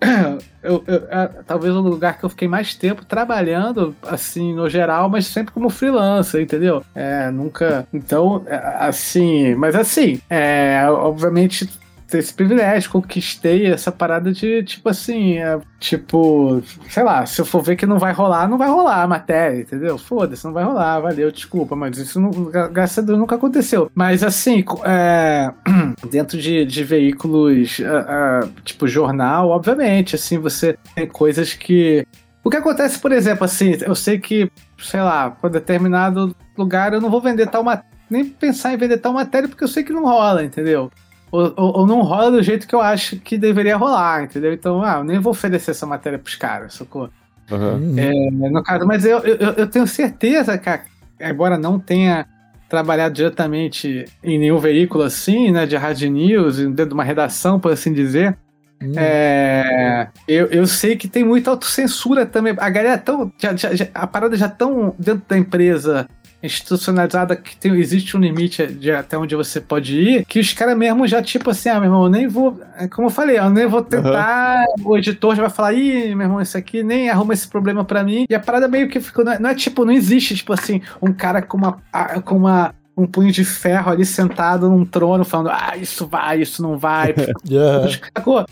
[0.66, 5.08] eu, eu- é, talvez o lugar que eu fiquei mais tempo trabalhando, assim, no geral,
[5.08, 6.82] mas sempre como freelancer, entendeu?
[6.94, 7.86] É, nunca.
[7.92, 9.54] Então, é, assim.
[9.54, 11.68] Mas assim, é, obviamente.
[12.08, 17.44] Ter Esse privilégio, conquistei essa parada de tipo assim, é, tipo, sei lá, se eu
[17.44, 19.98] for ver que não vai rolar, não vai rolar a matéria, entendeu?
[19.98, 23.90] Foda-se, não vai rolar, valeu, desculpa, mas isso não, gra- graças a Deus nunca aconteceu.
[23.94, 25.52] Mas assim, é,
[26.10, 28.06] dentro de, de veículos ah,
[28.44, 32.06] ah, tipo jornal, obviamente, assim, você tem coisas que.
[32.44, 37.00] O que acontece, por exemplo, assim, eu sei que, sei lá, para determinado lugar eu
[37.00, 39.92] não vou vender tal matéria, nem pensar em vender tal matéria porque eu sei que
[39.92, 40.88] não rola, entendeu?
[41.36, 44.52] Ou, ou- ou não rola do jeito que eu acho que deveria rolar, entendeu?
[44.52, 47.10] Então, ah, eu nem vou oferecer essa matéria pros caras, sacou?
[47.50, 47.94] Uhum.
[47.98, 50.80] É, no caso, mas eu, eu, eu tenho certeza que, a-
[51.20, 52.26] embora não tenha
[52.68, 57.70] trabalhado diretamente em nenhum veículo assim, né, de hard news, dentro de uma redação, por
[57.72, 58.36] assim dizer,
[58.82, 58.92] Hum.
[58.96, 62.54] é, eu, eu sei que tem muita autocensura também.
[62.58, 63.32] A galera é tão.
[63.38, 66.06] já- já- já- a parada já tão dentro da empresa
[66.42, 70.76] institucionalizada que tem, existe um limite de até onde você pode ir, que os caras
[70.76, 72.60] mesmo já, tipo assim, ah, meu irmão, eu nem vou.
[72.76, 74.64] é Como eu falei, eu nem vou tentar.
[74.84, 78.04] O editor já vai falar, ih, meu irmão, isso aqui nem arruma esse problema pra
[78.04, 78.26] mim.
[78.28, 79.24] E a parada meio que ficou.
[79.24, 81.78] Não é, não é tipo, não existe, tipo assim, um cara com uma.
[81.92, 86.40] ah, com uma um punho de ferro ali sentado num trono falando, ah, isso vai,
[86.40, 87.14] isso não vai,
[87.46, 87.90] Yeah.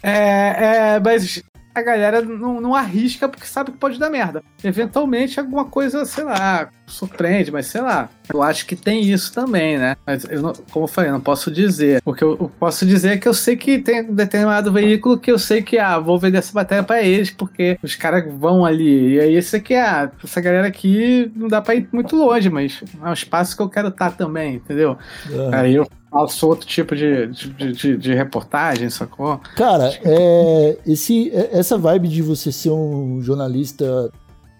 [0.03, 1.43] É, é, mas
[1.75, 4.43] a galera não, não arrisca porque sabe que pode dar merda.
[4.63, 8.09] Eventualmente alguma coisa, sei lá, surpreende, mas sei lá.
[8.33, 9.97] Eu acho que tem isso também, né?
[10.07, 12.01] Mas eu não, como eu falei, eu não posso dizer.
[12.05, 15.19] O que eu, eu posso dizer é que eu sei que tem um determinado veículo
[15.19, 18.65] que eu sei que, ah, vou vender essa matéria pra eles, porque os caras vão
[18.65, 19.15] ali.
[19.15, 22.83] E aí esse aqui, ah, essa galera aqui não dá pra ir muito longe, mas
[23.03, 24.97] é um espaço que eu quero estar também, entendeu?
[25.29, 25.61] Yeah.
[25.61, 29.41] Aí eu faço outro tipo de, de, de, de reportagem, sacou?
[29.57, 34.11] Cara, é, esse, é- essa vibe de você ser um jornalista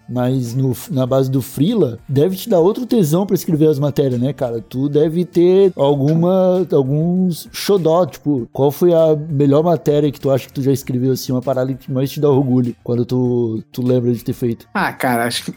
[0.07, 4.19] mais no, na base do freela deve te dar outro tesão pra escrever as matérias,
[4.19, 4.61] né, cara?
[4.61, 10.45] Tu deve ter alguma, alguns xodó, tipo, qual foi a melhor matéria que tu acha
[10.45, 13.81] que tu já escreveu, assim, uma parada que mais te dá orgulho quando tu, tu
[13.81, 14.67] lembra de ter feito?
[14.73, 15.53] Ah, cara, acho que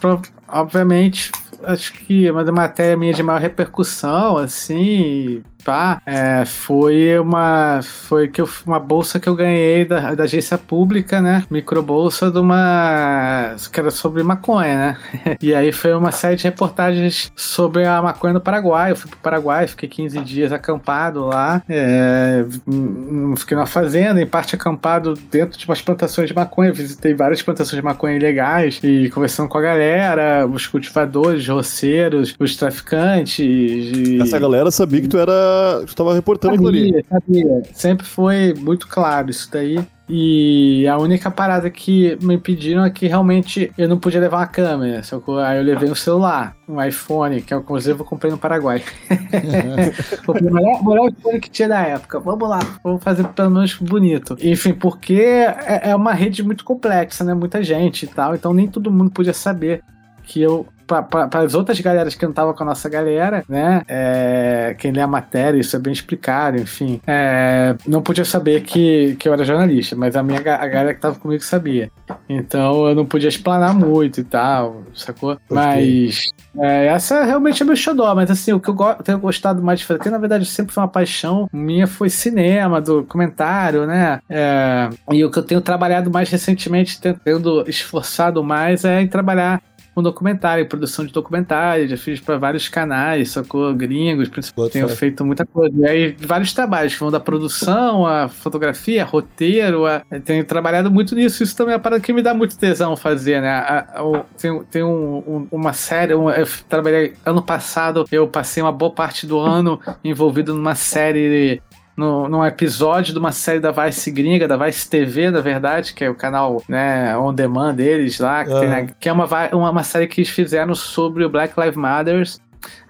[0.50, 1.30] obviamente
[1.64, 8.26] acho que é uma matéria minha de maior repercussão, assim, pá, é, foi uma foi
[8.26, 11.44] que eu, uma bolsa que eu ganhei da, da agência pública, né?
[11.50, 15.36] Microbolsa de uma que era sobre maconha, né?
[15.42, 18.92] e aí foi uma série de reportagens sobre a maconha no Paraguai.
[18.92, 24.26] Eu fui pro Paraguai, fiquei 15 dias acampado lá, é, hum, fiquei numa fazenda, em
[24.26, 26.72] parte acampado dentro de umas plantações de maconha.
[26.72, 32.34] Visitei várias plantações de maconha ilegais e conversando com a galera, os cultivadores, os roceiros,
[32.38, 33.38] os traficantes.
[33.38, 34.18] E...
[34.22, 35.57] Essa galera sabia que tu era.
[35.86, 36.86] Tu tava reportando aquilo ali.
[36.86, 37.62] Sabia, sabia.
[37.72, 39.78] Sempre foi muito claro isso daí.
[40.08, 44.46] E a única parada que me pediram é que realmente eu não podia levar uma
[44.46, 45.02] câmera.
[45.02, 48.38] Só que aí eu levei um celular, um iPhone, que eu, inclusive eu comprei no
[48.38, 48.82] Paraguai.
[50.24, 52.18] comprei o melhor, o melhor iPhone que tinha na época.
[52.20, 54.34] Vamos lá, vamos fazer pelo menos bonito.
[54.40, 57.34] Enfim, porque é, é uma rede muito complexa, né?
[57.34, 58.34] Muita gente e tal.
[58.34, 59.82] Então nem todo mundo podia saber
[60.22, 63.82] que eu para as outras galeras que não estavam com a nossa galera, né?
[63.86, 67.00] É, quem lê a matéria, isso é bem explicado, enfim.
[67.06, 70.98] É, não podia saber que, que eu era jornalista, mas a minha a galera que
[70.98, 71.90] estava comigo sabia.
[72.28, 75.38] Então eu não podia explanar muito e tal, sacou?
[75.50, 79.62] Mas é, essa realmente é meu xodó, mas assim, o que eu go tenho gostado
[79.62, 84.20] mais de fazer, que na verdade sempre foi uma paixão minha, foi cinema, documentário, né?
[84.28, 89.60] É, e o que eu tenho trabalhado mais recentemente, tendo esforçado mais, é em trabalhar
[89.98, 93.74] com documentário, produção de documentário, já fiz para vários canais, sacou?
[93.74, 95.74] Gringos, principalmente, tenho feito muita coisa.
[95.76, 100.00] E aí, vários trabalhos, que vão da produção, a fotografia, a roteiro, a...
[100.24, 103.42] tenho trabalhado muito nisso, isso também é uma parada que me dá muito tesão fazer,
[103.42, 103.50] né?
[103.50, 108.62] A, a, tem tem um, um, uma série, um, eu trabalhei ano passado, eu passei
[108.62, 111.60] uma boa parte do ano envolvido numa série
[111.98, 116.04] no, num episódio de uma série da Vice gringa, da Vice TV, na verdade, que
[116.04, 119.70] é o canal né, on demand deles lá, que, tem, né, que é uma, uma,
[119.70, 122.40] uma série que eles fizeram sobre o Black Lives Matters,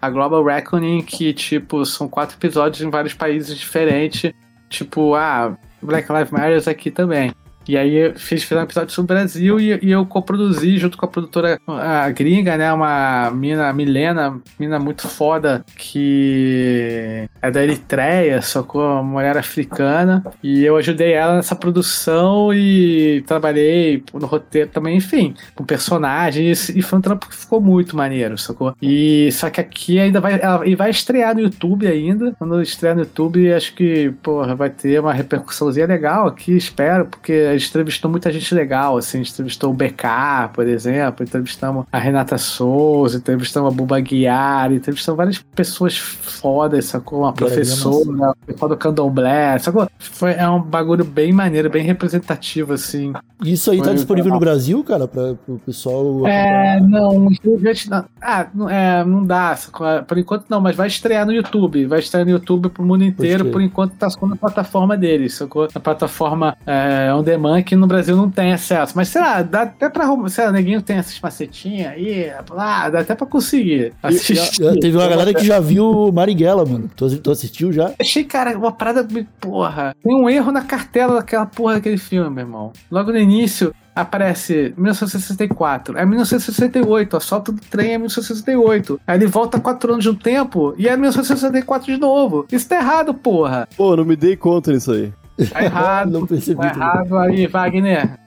[0.01, 4.31] a Global Reckoning, que, tipo, são quatro episódios em vários países diferentes.
[4.68, 7.33] Tipo, ah, Black Lives Matters aqui também.
[7.69, 11.05] E aí fiz, fiz um episódio sobre o Brasil e, e eu coproduzi junto com
[11.05, 12.73] a produtora a gringa, né?
[12.73, 18.83] Uma mina, Milena, mina muito foda, que é da Eritreia, sacou?
[18.83, 20.25] Uma mulher africana.
[20.43, 26.71] E eu ajudei ela nessa produção e trabalhei no roteiro também, enfim, com personagens.
[26.71, 28.75] E foi um trampo que ficou muito maneiro, sacou?
[28.81, 30.41] E só que aqui ainda vai.
[30.41, 32.35] Ela, e vai estrear no YouTube ainda.
[32.39, 37.58] Quando estrear no YouTube, acho que, porra, vai ter uma repercussãozinha legal aqui, espero, porque
[37.59, 41.99] gente entrevistou muita gente legal, assim, a gente entrevistou o BK, por exemplo, entrevistamos a
[41.99, 47.21] Renata Souza, entrevistamos a Buba Guiar, entrevistamos várias pessoas fodas, sacou?
[47.21, 49.88] Uma professora, o pessoal do candomblé, sacou?
[49.99, 53.12] Foi, é um bagulho bem maneiro, bem representativo, assim.
[53.44, 56.27] Isso aí tá disponível no Brasil, cara, pra, pro pessoal...
[56.27, 59.87] É, não, não, ah, não, é, não dá, sacou?
[60.07, 63.47] por enquanto não, mas vai estrear no YouTube, vai estrear no YouTube pro mundo inteiro,
[63.47, 65.68] por enquanto tá só na plataforma deles, sacou?
[65.73, 68.93] Na plataforma é, on demand que no Brasil não tem acesso.
[68.97, 70.07] Mas sei lá, dá até pra.
[70.29, 74.79] Sei lá, neguinho tem essas macetinhas aí, lá, dá até pra conseguir assistir.
[74.81, 76.91] Teve uma galera que já viu Marighella, mano.
[76.95, 77.93] Tu, tu assistiu já?
[78.01, 79.07] Achei, cara, uma parada.
[79.41, 79.95] Porra.
[80.03, 82.73] Tem um erro na cartela daquela porra daquele filme, meu irmão.
[82.91, 89.01] Logo no início, aparece 1964, é 1968, a solta do trem é 1968.
[89.07, 92.47] Aí ele volta quatro anos de um tempo e é 1964 de novo.
[92.51, 93.69] Isso tá errado, porra.
[93.77, 95.13] Pô, não me dei conta nisso aí.
[95.53, 96.11] Tá errado.
[96.11, 96.61] não percebi.
[96.61, 98.18] Tá errado aí, Wagner.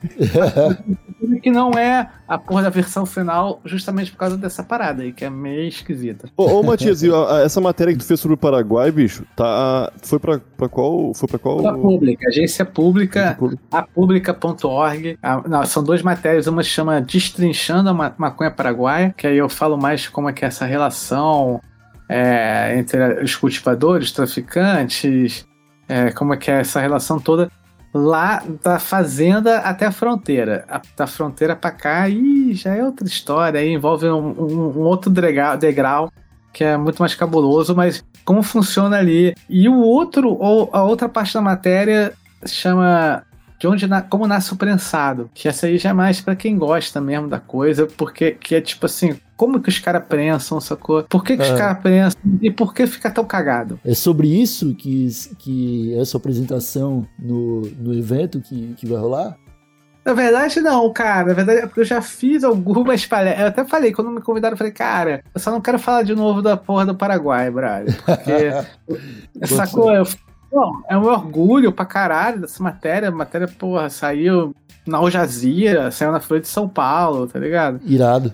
[1.41, 5.25] que não é a porra da versão final, justamente por causa dessa parada aí, que
[5.25, 6.29] é meio esquisita.
[6.37, 7.01] Ô, ô Matias,
[7.43, 9.91] essa matéria que tu fez sobre o Paraguai, bicho, tá.
[10.01, 11.13] Foi pra, pra qual.
[11.13, 11.65] Foi pra qual.
[11.67, 13.37] A pública, agência pública,
[13.71, 15.17] apública.org.
[15.65, 20.07] São duas matérias, uma se chama Destrinchando a Maconha Paraguaia, que aí eu falo mais
[20.07, 21.61] como é que é essa relação
[22.09, 25.45] é, entre os cultivadores, traficantes,
[25.91, 27.51] é, como é que é essa relação toda
[27.93, 30.63] lá da fazenda até a fronteira.
[30.69, 34.81] A, da fronteira para cá, e já é outra história, aí envolve um, um, um
[34.83, 36.11] outro degrau, degrau
[36.53, 39.33] que é muito mais cabuloso, mas como funciona ali.
[39.49, 42.13] E o outro, ou a outra parte da matéria
[42.45, 43.23] chama
[43.61, 46.57] de onde na, como nasce o prensado, que essa aí já é mais para quem
[46.57, 51.03] gosta mesmo da coisa, porque que é tipo assim, como que os caras prensam, sacou?
[51.03, 51.53] Por que, que é.
[51.53, 53.79] os caras prensam e por que fica tão cagado?
[53.85, 59.37] É sobre isso que, que essa apresentação no, no evento que, que vai rolar?
[60.03, 61.27] Na verdade, não, cara.
[61.27, 63.41] Na verdade, é porque eu já fiz algumas palestras.
[63.41, 66.15] Eu até falei, quando me convidaram, eu falei, cara, eu só não quero falar de
[66.15, 67.95] novo da porra do Paraguai, brother.
[68.03, 69.45] Porque.
[69.45, 69.93] sacou?
[69.93, 70.07] Eu,
[70.51, 73.09] não, é um orgulho pra caralho dessa matéria.
[73.09, 74.53] A matéria, porra, saiu
[74.85, 77.79] na Al Jazeera, saiu na Folha de São Paulo, tá ligado?
[77.85, 78.33] Irado.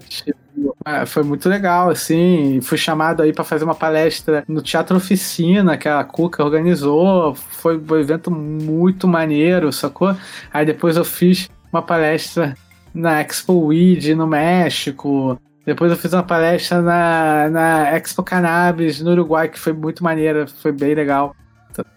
[0.85, 2.59] É, foi muito legal, assim.
[2.61, 7.35] Fui chamado aí pra fazer uma palestra no Teatro Oficina, que a Cuca organizou.
[7.35, 10.15] Foi um evento muito maneiro, sacou?
[10.51, 12.55] Aí depois eu fiz uma palestra
[12.93, 15.39] na Expo Weed no México.
[15.65, 20.47] Depois eu fiz uma palestra na, na Expo Cannabis no Uruguai, que foi muito maneira,
[20.47, 21.35] foi bem legal.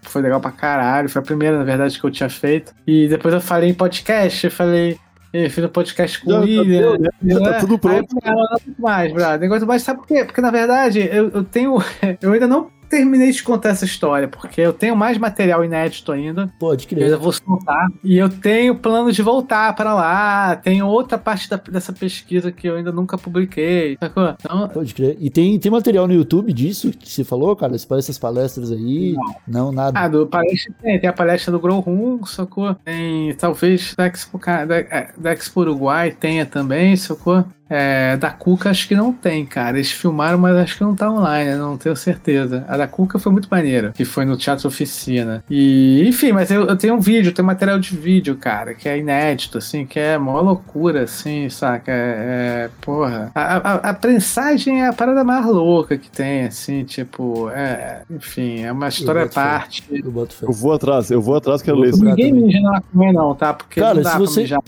[0.03, 1.09] Foi legal pra caralho.
[1.09, 2.75] Foi a primeira, na verdade, que eu tinha feito.
[2.87, 4.99] E depois eu falei em podcast, eu falei.
[5.33, 6.99] Eu fiz um podcast com o William.
[6.99, 8.17] tá, já tá tudo pronto.
[8.23, 9.41] Aí, não, não, não mais, brother.
[9.41, 10.25] Negócio mais, sabe por quê?
[10.25, 11.77] Porque na verdade eu, eu tenho.
[12.21, 16.53] Eu ainda não terminei de contar essa história, porque eu tenho mais material inédito ainda.
[16.59, 17.05] Pode Eu crer.
[17.05, 17.89] ainda vou soltar.
[18.05, 20.57] E eu tenho plano de voltar para lá.
[20.57, 23.97] Tenho outra parte da- dessa pesquisa que eu ainda nunca publiquei.
[24.01, 24.35] Sacou?
[24.39, 25.17] Então, Pode crer.
[25.21, 27.79] E tem, tem material no YouTube disso que você falou, cara?
[27.79, 29.15] Você essas palestras aí?
[29.47, 29.99] Não, nada.
[29.99, 32.75] Ah, do palestra tem, tem a palestra do Grow Room, sacou?
[32.85, 37.45] Tem, talvez, da Expo, da, é, da Expo Uruguai tenha também, sacou?
[37.71, 39.77] É, da Cuca acho que não tem, cara.
[39.77, 42.65] Eles filmaram, mas acho que não tá online, não tenho certeza.
[42.69, 45.45] A da Cuca foi muito maneira, que foi no Teatro Oficina.
[45.49, 48.99] E, enfim, mas eu, eu tenho um vídeo, tenho material de vídeo, cara, que é
[48.99, 51.93] inédito, assim, que é mó loucura, assim, saca?
[51.93, 53.31] É, é, porra.
[53.35, 58.63] A, a, a prensagem é a parada mais louca que tem, assim, tipo, é, enfim,
[58.63, 59.85] é uma história à parte.
[59.91, 60.29] Eu.
[60.43, 62.05] Eu vou atrás, eu vou atrás, quero Vou ler isso.
[62.05, 63.55] Ninguém mija na maconha, não, tá?
[63.55, 64.61] Porque Cara, não dá se pra você- mijar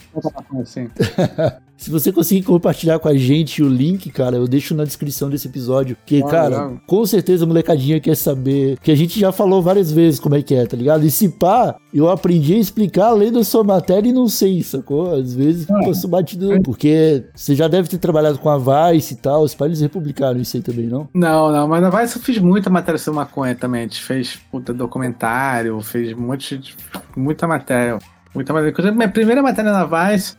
[0.62, 0.88] assim.
[1.82, 5.48] Se você conseguir compartilhar com a gente o link, cara, eu deixo na descrição desse
[5.48, 5.96] episódio.
[6.06, 6.80] Que, Ah, cara, legal.
[6.86, 8.78] com certeza a molecadinha quer saber.
[8.80, 11.04] Que a gente já falou várias vezes como é que é, tá ligado?
[11.04, 15.12] E se pá, eu aprendi a explicar além da sua matéria e não sei, sacou?
[15.12, 15.84] Às vezes É.
[15.84, 16.50] passo batido.
[16.62, 18.58] Porque você já deve ter trabalhado com a
[18.92, 19.42] Vice e tal.
[19.42, 21.08] Os pais eles republicaram isso aí também, não?
[21.12, 23.80] Não, não, mas na Vice eu fiz muita matéria sobre maconha também.
[23.80, 26.76] A gente fez puta documentário, fez um monte de.
[27.16, 27.98] muita matéria.
[28.34, 28.92] Muita matéria.
[28.92, 30.36] Minha primeira matéria na Vice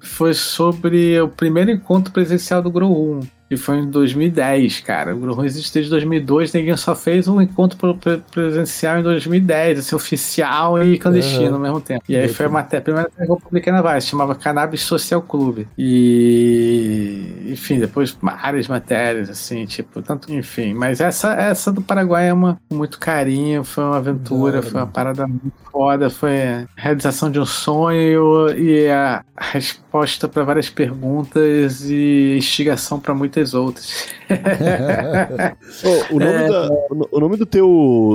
[0.00, 3.20] foi sobre o primeiro encontro presencial do Grow Room.
[3.50, 5.14] E foi em 2010, cara.
[5.16, 9.78] O Room existe desde 2002, ninguém só fez um encontro pre- pre- presencial em 2010,
[9.78, 11.54] assim, oficial e clandestino Aham.
[11.54, 12.04] ao mesmo tempo.
[12.08, 15.22] E aí foi a, matéria, a primeira que eu publiquei na Vice, chamava Cannabis Social
[15.22, 15.66] Club.
[15.78, 20.74] E, enfim, depois várias matérias, assim, tipo, tanto, enfim.
[20.74, 24.80] Mas essa, essa do Paraguai é uma com muito carinho, foi uma aventura, hora, foi
[24.80, 30.68] uma parada muito foda, foi a realização de um sonho e a resposta para várias
[30.70, 34.06] perguntas e instigação para muitas outras.
[35.84, 37.66] Ô, o, nome da- o- o nome do teu,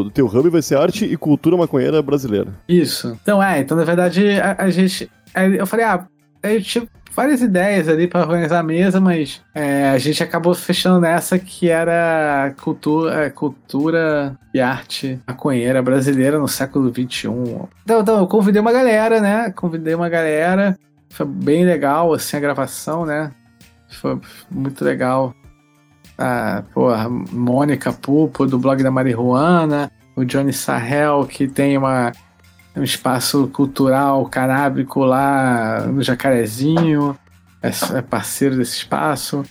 [0.06, 2.54] do teu hub vai ser Arte e Cultura Maconheira Brasileira.
[2.68, 3.18] Isso.
[3.22, 5.10] Então, é, então na verdade a, a gente.
[5.34, 6.06] aí Eu falei, ah,
[6.44, 11.00] eu tive várias ideias ali para organizar a mesa, mas é, a gente acabou fechando
[11.00, 17.28] nessa que era cultura, é, cultura e arte maconheira brasileira no século XXI.
[17.84, 19.52] Então, então, eu convidei uma galera, né?
[19.56, 20.78] Convidei uma galera.
[21.10, 23.32] Foi bem legal, assim, a gravação, né?
[23.96, 25.34] Foi muito legal.
[26.18, 32.12] A, porra, Mônica Pupo, do blog da Marihuana, o Johnny Sahel, que tem uma,
[32.76, 37.18] um espaço cultural canábico lá no Jacarezinho,
[37.62, 39.44] é, é parceiro desse espaço.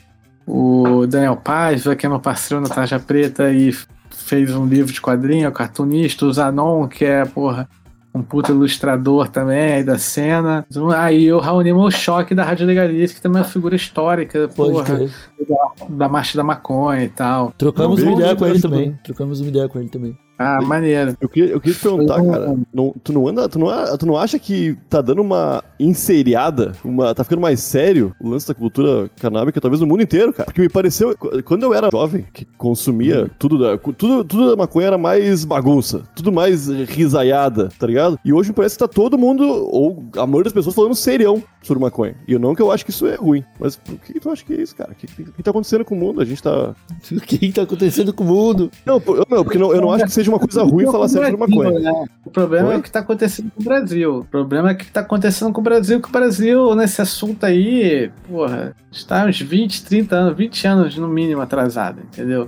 [0.47, 3.73] O Daniel Paiva, que é meu parceiro na Tarja Preta e
[4.11, 6.27] fez um livro de quadrinho, é cartunista.
[6.27, 7.69] O Zanon, que é, porra,
[8.15, 10.67] um puta ilustrador também aí da cena.
[10.97, 14.85] Aí o Raoni Choque da Rádio Legalista, que também é uma figura histórica, Pode porra,
[14.85, 15.11] crer.
[15.89, 17.53] da Marcha da Maconha e tal.
[17.57, 18.99] Trocamos uma ideia com ele também.
[19.03, 20.17] Trocamos uma ideia com ele também.
[20.43, 21.17] Ah, maneiro.
[21.21, 24.07] Eu queria, eu queria te perguntar, um- cara, não- tu, não anda, tu, não, tu
[24.07, 28.55] não acha que tá dando uma inseriada, uma, tá ficando mais sério o lance da
[28.55, 30.47] cultura canábica, talvez no mundo inteiro, cara?
[30.47, 34.57] Porque me pareceu, qu- quando eu era jovem, que consumia tudo da, tudo, tudo da
[34.57, 38.19] maconha era mais bagunça, tudo mais risaiada, tá ligado?
[38.25, 41.43] E hoje me parece que tá todo mundo, ou a maioria das pessoas falando serião
[41.63, 42.17] sobre maconha.
[42.27, 44.45] E eu não que eu acho que isso é ruim, mas por que tu acha
[44.45, 44.91] que é isso, cara?
[44.93, 46.21] O que, que, que tá acontecendo com o mundo?
[46.21, 46.75] A gente tá...
[47.13, 48.71] O que tá acontecendo com o mundo?
[48.87, 51.31] Não, eu- não porque não- eu não acho que seja uma coisa ruim falar sério
[51.31, 51.81] sobre maconha.
[51.81, 52.07] Né?
[52.25, 52.75] O problema Oi?
[52.75, 54.19] é o que está acontecendo com o Brasil.
[54.19, 57.45] O problema é o que está acontecendo com o Brasil, que o Brasil, nesse assunto
[57.45, 62.47] aí, porra, está uns 20, 30 anos, 20 anos no mínimo atrasado, entendeu?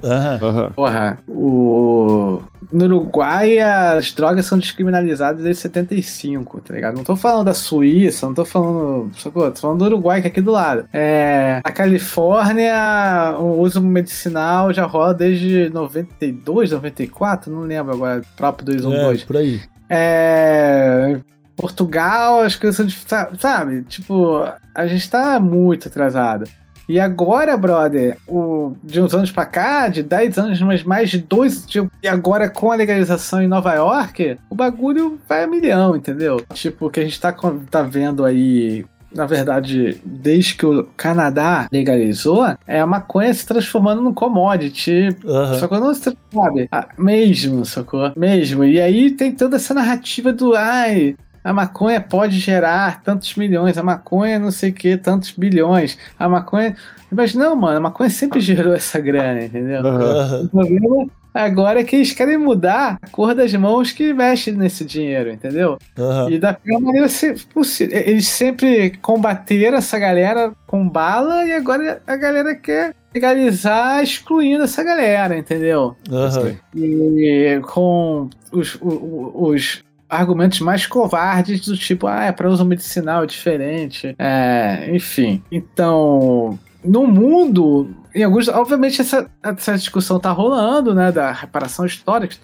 [0.74, 2.40] Porra, o...
[2.72, 6.96] no Uruguai as drogas são descriminalizadas desde 75, tá ligado?
[6.96, 9.10] Não tô falando da Suíça, não tô falando.
[9.16, 9.50] Sacou?
[9.50, 10.88] Tô falando do Uruguai, que é aqui do lado.
[10.92, 11.60] É...
[11.64, 19.22] A Califórnia, o uso medicinal já rola desde 92, 94, não lembro agora, próprio 212.
[19.22, 19.60] é, por aí.
[19.88, 21.20] É.
[21.56, 23.28] Portugal, as coisas são.
[23.38, 23.82] Sabe?
[23.82, 26.48] Tipo, a gente tá muito atrasado.
[26.88, 31.18] E agora, brother, o, de uns anos pra cá, de 10 anos, mas mais de
[31.18, 31.64] dois.
[31.66, 36.42] de- e agora com a legalização em Nova York, o bagulho vai a milhão, entendeu?
[36.52, 37.34] Tipo, o que a gente tá,
[37.70, 44.02] tá vendo aí na verdade, desde que o Canadá legalizou, é a maconha se transformando
[44.02, 45.08] num commodity.
[45.24, 45.58] Aham.
[45.60, 45.78] Sacou?
[45.78, 46.68] Não se sabe.
[46.72, 48.10] Ah, mesmo, sacou?
[48.16, 48.64] Mesmo.
[48.64, 51.14] E aí tem toda essa narrativa do ai.
[51.44, 56.26] A maconha pode gerar tantos milhões, a maconha não sei o que, tantos bilhões, a
[56.26, 56.74] maconha.
[57.12, 59.86] Mas não, mano, a maconha sempre gerou essa grana, entendeu?
[59.86, 60.44] Aham.
[60.44, 64.86] O problema agora é que eles querem mudar a cor das mãos que mexem nesse
[64.86, 65.76] dinheiro, entendeu?
[65.98, 66.30] Aham.
[66.30, 67.08] E da pior maneira
[67.52, 67.98] possível.
[67.98, 74.82] Eles sempre combateram essa galera com bala e agora a galera quer legalizar excluindo essa
[74.82, 75.94] galera, entendeu?
[76.10, 76.56] Aham.
[76.74, 84.14] E com os, os argumentos mais covardes do tipo, ah, é para uso medicinal diferente.
[84.18, 85.42] É, enfim.
[85.50, 92.34] Então, no mundo, em alguns, obviamente essa, essa discussão tá rolando, né, da reparação histórica,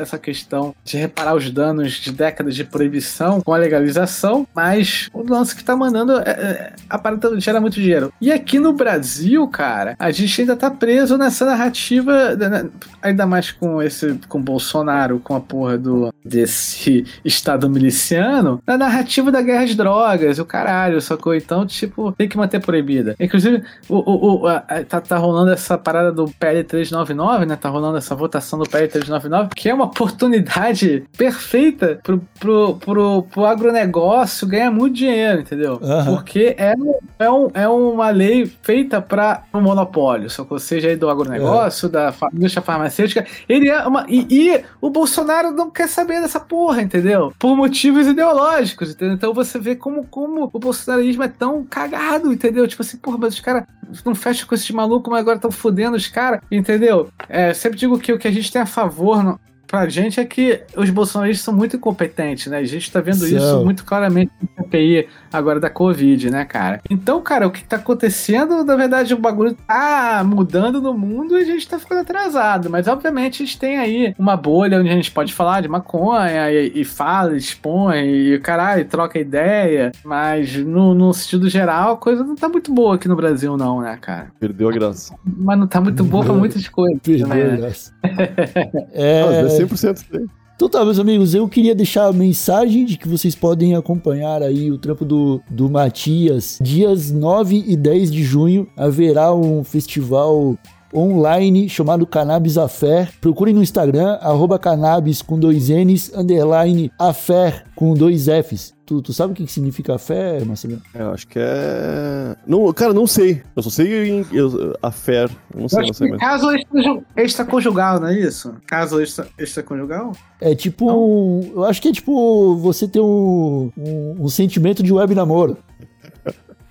[0.00, 5.22] essa, questão de reparar os danos de décadas de proibição com a legalização, mas o
[5.28, 8.12] lance que tá mandando é, é, a parada gera muito dinheiro.
[8.20, 12.68] E aqui no Brasil, cara, a gente ainda tá preso nessa narrativa, né,
[13.02, 19.30] ainda mais com esse, com Bolsonaro, com a porra do, desse estado miliciano, na narrativa
[19.32, 21.34] da guerra às drogas, o caralho, sacou?
[21.34, 23.14] Então, tipo, tem que manter proibida.
[23.18, 27.56] Inclusive, o, o, o- a- a- tá, tá rolando essa parada do PL 399, né?
[27.56, 33.22] Tá rolando essa votação do PL 399, que é uma oportunidade perfeita pro, pro, pro,
[33.24, 35.78] pro agronegócio ganhar muito dinheiro, entendeu?
[35.82, 36.14] Aham.
[36.16, 36.74] Porque é,
[37.18, 40.58] é, um, é uma lei feita para um monopólio, sacou?
[40.58, 43.26] Seja aí do agronegócio, da fa- indústria farmacêutica.
[43.48, 44.06] Ele é uma.
[44.08, 47.32] E, e o Bolsonaro não quer saber dessa porra, entendeu?
[47.38, 49.14] Por motivos ideológicos, entendeu?
[49.14, 52.66] Então você vê como, como o bolsonarismo é tão cagado, entendeu?
[52.66, 53.64] Tipo assim, porra, mas os caras
[54.04, 57.08] não fecham com esses malucos, mas agora estão fudendo os caras, entendeu?
[57.28, 59.22] É, sempre digo que o que a gente tem a favor.
[59.22, 62.58] no- Pra gente é que os bolsonaristas são muito incompetentes, né?
[62.58, 63.64] A gente tá vendo isso São.
[63.64, 65.08] muito claramente no CPI
[65.38, 66.80] agora da Covid, né, cara?
[66.88, 71.42] Então, cara, o que tá acontecendo, na verdade, o bagulho tá mudando no mundo e
[71.42, 72.70] a gente tá ficando atrasado.
[72.70, 76.50] Mas, obviamente, a gente tem aí uma bolha onde a gente pode falar de maconha
[76.50, 79.92] e, e fala, expõe e caralho, troca ideia.
[80.04, 83.80] Mas, no, no sentido geral, a coisa não tá muito boa aqui no Brasil, não,
[83.80, 84.28] né, cara?
[84.38, 85.14] Perdeu a graça.
[85.24, 87.00] Mas não tá muito boa pra muitas coisas.
[87.02, 87.56] Perdeu, né?
[87.56, 87.92] graça.
[88.02, 88.08] Ah,
[88.92, 90.26] É, mas é 100% isso aí.
[90.56, 94.70] Então tá, meus amigos, eu queria deixar a mensagem de que vocês podem acompanhar aí
[94.70, 96.60] o trampo do, do Matias.
[96.62, 100.56] Dias 9 e 10 de junho haverá um festival
[100.94, 103.10] online chamado Cannabis Affair.
[103.20, 108.72] Procurem no Instagram, arroba cannabis com dois N's, underline affair com dois F's.
[108.86, 110.78] Tu, tu sabe o que que significa affair, Marcelo?
[110.94, 112.36] É, eu acho que é.
[112.46, 113.40] Não, cara, não sei.
[113.56, 114.92] Eu só sei em, eu, a.
[115.08, 116.20] Eu não Eu sei, acho não sei mesmo.
[116.20, 118.54] caso extra- extraconjugal, não é isso?
[118.66, 120.12] Caso extra- extraconjugal?
[120.38, 124.92] É tipo, um- eu acho que é tipo você ter um, um, um sentimento de
[124.92, 125.56] web namoro.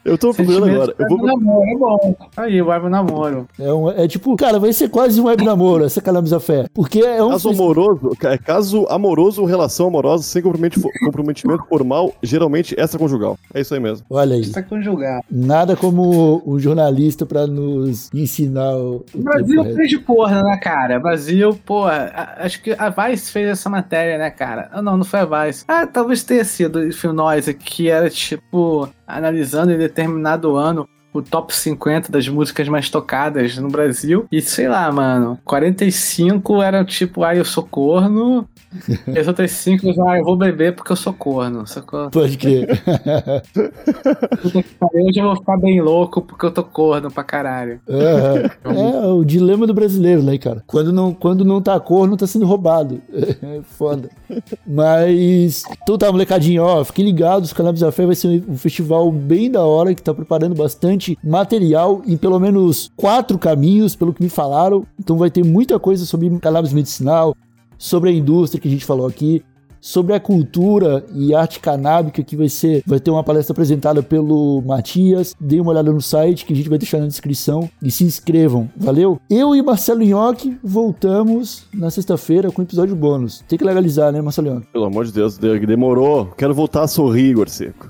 [0.05, 0.95] Eu tô procurando agora.
[0.99, 2.15] Eu vou, web namoro, é bom.
[2.35, 3.47] Aí, o web namoro.
[3.59, 6.67] É, um- é tipo, cara, vai ser quase um web namoro essa Cannabis Affair.
[6.73, 7.29] Porque é um.
[7.29, 13.37] Caso amoroso, é caso amoroso ou relação amorosa sem comprometimento, formal, geralmente extraconjugal.
[13.53, 14.05] É isso aí mesmo.
[14.09, 14.41] Olha aí.
[14.41, 15.21] Extraconjugal.
[15.31, 19.05] Nada como um jornalista pra nos ensinar o.
[19.13, 20.99] o Brasil fez de corno, né, cara?
[20.99, 24.69] Brasil, pô, a- acho que a Vice fez essa matéria, né, cara?
[24.71, 25.63] Ah, não, não foi a Vice.
[25.67, 31.55] Ah, talvez tenha sido o Noise, que era, tipo, analisando em determinado ano o top
[31.55, 34.25] 50 das músicas mais tocadas no Brasil.
[34.31, 38.47] E sei lá, mano, 45 eram tipo, ah, eu sou corno.
[39.07, 42.09] e as outras 5, ah, eu vou beber porque eu sou corno, sacou?
[42.09, 42.67] Pode crer.
[44.93, 47.79] Hoje eu vou ficar bem louco porque eu tô corno pra caralho.
[47.87, 50.63] É, é o dilema do brasileiro, né, cara?
[50.65, 53.01] Quando não, quando não tá corno, tá sendo roubado.
[53.43, 54.09] É foda.
[54.65, 55.63] Mas.
[55.83, 59.61] Então tá, molecadinho, ó, fiquem ligados, o Cannabis Affair vai ser um festival bem da
[59.61, 64.85] hora, que tá preparando bastante material em pelo menos quatro caminhos, pelo que me falaram.
[64.99, 67.35] Então vai ter muita coisa sobre cannabis medicinal,
[67.77, 69.43] sobre a indústria que a gente falou aqui,
[69.81, 74.61] sobre a cultura e arte canábica que vai ser, vai ter uma palestra apresentada pelo
[74.65, 75.35] Matias.
[75.37, 78.69] Dê uma olhada no site que a gente vai deixar na descrição e se inscrevam.
[78.77, 79.19] Valeu?
[79.29, 83.43] Eu e Marcelo Nhoque voltamos na sexta-feira com episódio bônus.
[83.45, 84.67] Tem que legalizar, né, Marcelo Nhoque?
[84.71, 86.27] Pelo amor de Deus, de- demorou.
[86.37, 87.47] Quero voltar a sorrir, Igor.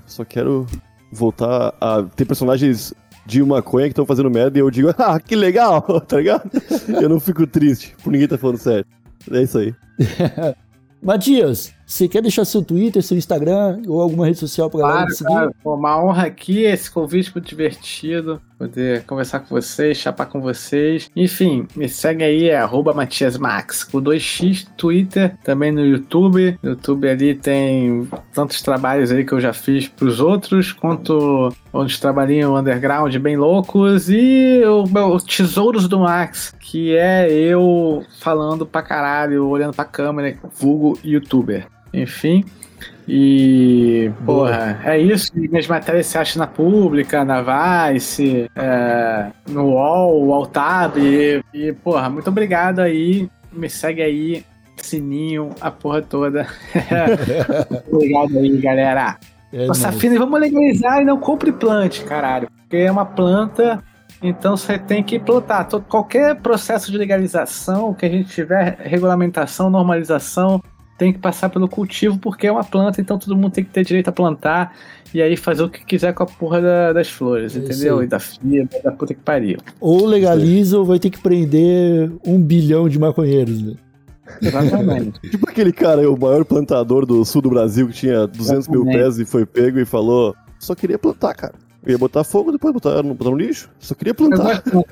[0.08, 0.66] Só quero
[1.12, 2.92] voltar a ter personagens
[3.26, 6.50] de maconha que estão fazendo merda e eu digo, ah, que legal, tá ligado?
[6.88, 8.86] Eu não fico triste por ninguém tá falando sério.
[9.32, 9.74] É isso aí.
[11.02, 15.14] Matias, Você quer deixar seu Twitter, seu Instagram ou alguma rede social pra galera Claro,
[15.16, 15.30] seguir?
[15.30, 15.56] claro.
[15.64, 18.42] Pô, uma honra aqui, esse convite muito divertido.
[18.58, 21.08] Poder conversar com vocês, chapar com vocês.
[21.16, 26.58] Enfim, me segue aí, é arroba Matias Max, com 2x, Twitter, também no YouTube.
[26.64, 32.00] No YouTube ali tem tantos trabalhos aí que eu já fiz pros outros, quanto uns
[32.00, 34.10] trabalhinhos underground bem loucos.
[34.10, 40.36] E o meu Tesouros do Max, que é eu falando pra caralho, olhando pra câmera,
[40.60, 41.68] vulgo youtuber.
[41.94, 42.44] Enfim.
[43.08, 45.32] E, porra, é isso.
[45.36, 47.42] E minhas matérias você acha na Pública, na
[47.92, 51.00] Vice, é, no UOL, UOLTab.
[51.00, 53.30] E, e, porra, muito obrigado aí.
[53.52, 54.46] Me segue aí,
[54.78, 56.48] sininho, a porra toda.
[57.92, 59.18] obrigado aí, galera.
[59.52, 62.48] É Nossa, fina, vamos legalizar e não compre plante, caralho.
[62.62, 63.84] Porque é uma planta,
[64.22, 65.66] então você tem que plantar.
[65.66, 70.60] Todo- Qualquer processo de legalização que a gente tiver, regulamentação, normalização,
[70.98, 73.84] tem que passar pelo cultivo, porque é uma planta, então todo mundo tem que ter
[73.84, 74.74] direito a plantar
[75.14, 78.04] e aí fazer o que quiser com a porra da- das flores, É entendeu?
[78.04, 79.58] E da fibra, da puta que pariu.
[79.80, 83.74] Ou legaliza ou vai ter que prender um bilhão de maconheiros, né?
[84.42, 85.20] Exatamente.
[85.30, 89.04] Tipo aquele cara, o maior plantador do sul do Brasil que tinha 200 mil Exatamente.
[89.04, 91.54] pés e foi pego e falou: só queria plantar, cara.
[91.86, 93.70] Eu ia botar fogo, depois botar no, botar no lixo.
[93.80, 94.64] Só queria Eu plantar.
[94.72, 94.86] gosto,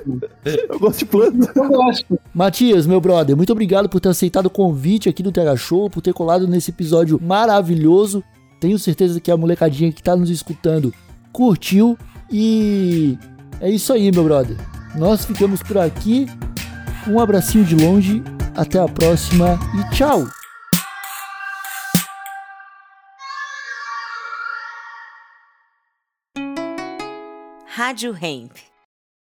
[0.45, 1.51] Eu gosto de planta.
[1.55, 2.19] eu gosto.
[2.33, 6.01] Matias, meu brother, muito obrigado por ter aceitado o convite aqui do TH Show, por
[6.01, 8.23] ter colado nesse episódio maravilhoso.
[8.59, 10.93] Tenho certeza que a molecadinha que tá nos escutando
[11.31, 11.97] curtiu.
[12.29, 13.17] E
[13.59, 14.57] é isso aí, meu brother.
[14.95, 16.27] Nós ficamos por aqui.
[17.07, 18.21] Um abracinho de longe.
[18.55, 20.25] Até a próxima e tchau!
[27.73, 28.70] Rádio Hemp.